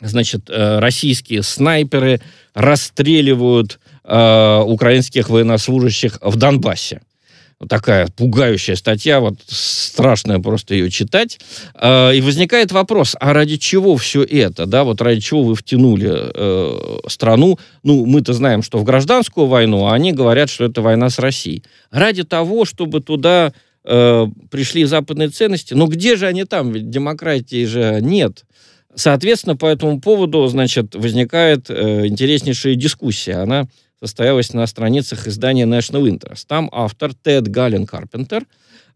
значит, 0.00 0.50
э, 0.50 0.78
российские 0.78 1.42
снайперы 1.42 2.20
расстреливают 2.54 3.80
э, 4.04 4.62
украинских 4.66 5.30
военнослужащих 5.30 6.18
в 6.20 6.36
Донбассе. 6.36 7.00
Такая 7.68 8.08
пугающая 8.16 8.76
статья, 8.76 9.20
вот 9.20 9.36
страшно 9.46 10.40
просто 10.40 10.74
ее 10.74 10.90
читать. 10.90 11.38
Э, 11.74 12.14
И 12.14 12.20
возникает 12.20 12.72
вопрос, 12.72 13.16
а 13.20 13.32
ради 13.32 13.56
чего 13.56 13.96
все 13.96 14.22
это, 14.22 14.66
да, 14.66 14.84
вот 14.84 15.00
ради 15.00 15.20
чего 15.20 15.42
вы 15.42 15.54
втянули 15.54 16.10
э, 16.12 16.98
страну? 17.08 17.58
Ну, 17.82 18.06
мы-то 18.06 18.32
знаем, 18.32 18.62
что 18.62 18.78
в 18.78 18.84
гражданскую 18.84 19.46
войну, 19.46 19.86
а 19.86 19.94
они 19.94 20.12
говорят, 20.12 20.50
что 20.50 20.64
это 20.64 20.82
война 20.82 21.10
с 21.10 21.18
Россией. 21.18 21.62
Ради 21.90 22.24
того, 22.24 22.64
чтобы 22.64 23.00
туда 23.00 23.52
э, 23.84 24.26
пришли 24.50 24.84
западные 24.84 25.28
ценности, 25.28 25.74
но 25.74 25.86
где 25.86 26.16
же 26.16 26.26
они 26.26 26.44
там? 26.44 26.72
Ведь 26.72 26.90
демократии 26.90 27.64
же 27.64 27.98
нет. 28.00 28.44
Соответственно, 28.94 29.56
по 29.56 29.66
этому 29.66 30.00
поводу, 30.00 30.46
значит, 30.48 30.94
возникает 30.94 31.70
э, 31.70 32.06
интереснейшая 32.06 32.74
дискуссия. 32.74 33.36
Она 33.36 33.66
состоялась 34.02 34.52
на 34.52 34.66
страницах 34.66 35.28
издания 35.28 35.64
National 35.64 36.08
Interest. 36.08 36.44
Там 36.48 36.68
автор 36.72 37.14
Тед 37.14 37.46
Галлен 37.46 37.86
Карпентер 37.86 38.44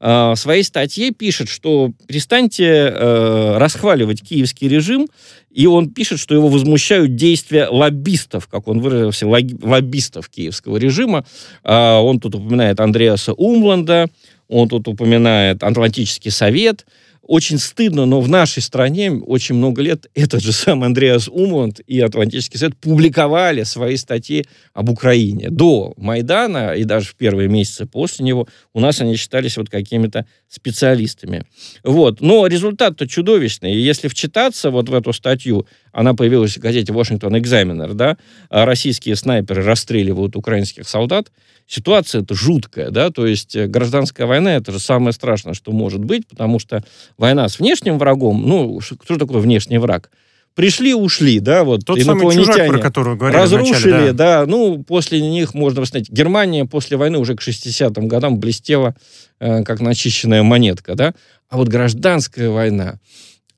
э, 0.00 0.32
в 0.32 0.36
своей 0.36 0.64
статье 0.64 1.12
пишет, 1.12 1.48
что 1.48 1.92
перестаньте 2.08 2.64
э, 2.64 3.56
расхваливать 3.58 4.20
киевский 4.20 4.66
режим, 4.66 5.08
и 5.52 5.68
он 5.68 5.90
пишет, 5.90 6.18
что 6.18 6.34
его 6.34 6.48
возмущают 6.48 7.14
действия 7.14 7.68
лоббистов, 7.68 8.48
как 8.48 8.66
он 8.66 8.80
выразился, 8.80 9.28
лоббистов 9.28 10.28
киевского 10.28 10.76
режима. 10.76 11.24
А, 11.62 12.00
он 12.00 12.18
тут 12.18 12.34
упоминает 12.34 12.80
Андреаса 12.80 13.32
Умланда, 13.32 14.08
он 14.48 14.68
тут 14.68 14.88
упоминает 14.88 15.62
Атлантический 15.62 16.32
совет, 16.32 16.84
очень 17.26 17.58
стыдно, 17.58 18.06
но 18.06 18.20
в 18.20 18.28
нашей 18.28 18.62
стране 18.62 19.10
очень 19.10 19.56
много 19.56 19.82
лет 19.82 20.06
этот 20.14 20.42
же 20.42 20.52
сам 20.52 20.84
Андреас 20.84 21.28
Умланд 21.28 21.80
и 21.80 22.00
Атлантический 22.00 22.58
совет 22.58 22.76
публиковали 22.76 23.64
свои 23.64 23.96
статьи 23.96 24.46
об 24.72 24.88
Украине. 24.90 25.50
До 25.50 25.92
Майдана 25.96 26.74
и 26.74 26.84
даже 26.84 27.08
в 27.08 27.16
первые 27.16 27.48
месяцы 27.48 27.86
после 27.86 28.24
него 28.24 28.46
у 28.72 28.80
нас 28.80 29.00
они 29.00 29.16
считались 29.16 29.56
вот 29.56 29.68
какими-то 29.68 30.26
специалистами. 30.48 31.44
Вот. 31.82 32.20
Но 32.20 32.46
результат-то 32.46 33.08
чудовищный. 33.08 33.74
И 33.74 33.80
если 33.80 34.08
вчитаться 34.08 34.70
вот 34.70 34.88
в 34.88 34.94
эту 34.94 35.12
статью, 35.12 35.66
она 35.92 36.14
появилась 36.14 36.56
в 36.56 36.60
газете 36.60 36.92
«Вашингтон 36.92 37.36
Экзаменер», 37.38 37.94
да, 37.94 38.16
а 38.50 38.64
российские 38.64 39.16
снайперы 39.16 39.62
расстреливают 39.62 40.36
украинских 40.36 40.88
солдат, 40.88 41.32
ситуация 41.66 42.22
это 42.22 42.34
жуткая, 42.34 42.90
да, 42.90 43.10
то 43.10 43.26
есть 43.26 43.56
э, 43.56 43.66
гражданская 43.66 44.26
война 44.26 44.56
это 44.56 44.72
же 44.72 44.78
самое 44.78 45.12
страшное, 45.12 45.54
что 45.54 45.72
может 45.72 46.04
быть, 46.04 46.26
потому 46.28 46.58
что 46.58 46.84
война 47.18 47.48
с 47.48 47.58
внешним 47.58 47.98
врагом, 47.98 48.46
ну, 48.46 48.80
что 48.80 49.16
такое 49.18 49.40
внешний 49.40 49.78
враг? 49.78 50.10
Пришли, 50.54 50.94
ушли, 50.94 51.38
да, 51.38 51.64
вот 51.64 51.84
Тот 51.84 52.00
самый 52.00 52.34
чужак, 52.34 52.66
про 52.68 52.78
которого 52.78 53.14
говорили 53.14 53.38
разрушили, 53.38 53.72
вначале, 53.72 54.12
да. 54.12 54.40
да, 54.40 54.46
ну, 54.46 54.82
после 54.82 55.20
них 55.20 55.52
можно 55.52 55.82
посмотреть. 55.82 56.10
Германия 56.10 56.64
после 56.64 56.96
войны 56.96 57.18
уже 57.18 57.36
к 57.36 57.42
60-м 57.42 58.08
годам 58.08 58.38
блестела, 58.38 58.96
э, 59.38 59.62
как 59.64 59.80
начищенная 59.80 60.42
монетка, 60.42 60.94
да, 60.94 61.14
а 61.50 61.58
вот 61.58 61.68
гражданская 61.68 62.48
война, 62.48 62.98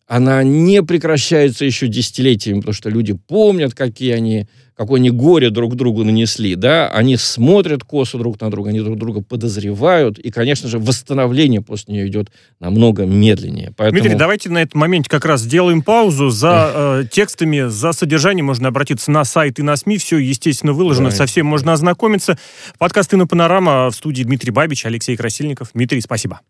она 0.09 0.43
не 0.43 0.83
прекращается 0.83 1.67
еще 1.67 1.87
десятилетиями, 1.87 2.61
потому 2.61 2.73
что 2.73 2.89
люди 2.89 3.13
помнят, 3.13 3.75
какие 3.75 4.13
они, 4.13 4.47
какое 4.75 4.99
они 4.99 5.11
горе 5.11 5.51
друг 5.51 5.77
другу 5.77 6.03
нанесли, 6.03 6.55
да, 6.55 6.89
они 6.89 7.19
смотрят 7.19 7.85
косо 7.85 8.17
друг 8.17 8.41
на 8.41 8.51
друга, 8.51 8.71
они 8.71 8.81
друг 8.81 8.97
друга 8.97 9.21
подозревают, 9.21 10.19
и, 10.19 10.31
конечно 10.31 10.67
же, 10.67 10.79
восстановление 10.79 11.61
после 11.61 11.93
нее 11.93 12.09
идет 12.09 12.31
намного 12.59 13.05
медленнее. 13.05 13.75
Поэтому... 13.77 14.01
Дмитрий, 14.01 14.19
давайте 14.19 14.49
на 14.49 14.63
этом 14.63 14.81
моменте 14.81 15.11
как 15.11 15.27
раз 15.27 15.43
сделаем 15.43 15.83
паузу. 15.83 16.31
За 16.31 17.03
э, 17.03 17.05
текстами, 17.13 17.69
за 17.69 17.93
содержанием 17.93 18.47
можно 18.47 18.69
обратиться 18.69 19.11
на 19.11 19.25
сайт 19.25 19.59
и 19.59 19.63
на 19.63 19.77
СМИ, 19.77 19.99
все, 19.99 20.17
естественно, 20.17 20.73
выложено, 20.73 21.11
Давай. 21.11 21.19
со 21.19 21.27
всем 21.27 21.45
можно 21.45 21.75
ознакомиться. 21.75 22.39
Подкаст 22.79 23.13
«Инна 23.13 23.27
Панорама» 23.27 23.91
в 23.91 23.95
студии 23.95 24.23
Дмитрий 24.23 24.53
Бабич, 24.53 24.87
Алексей 24.87 25.19
Красильников. 25.19 25.73
Дмитрий, 25.75 26.01
спасибо. 26.01 26.41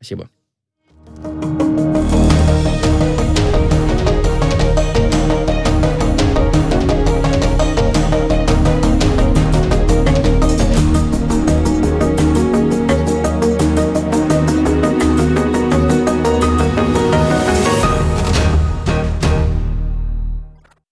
Спасибо. 0.00 0.28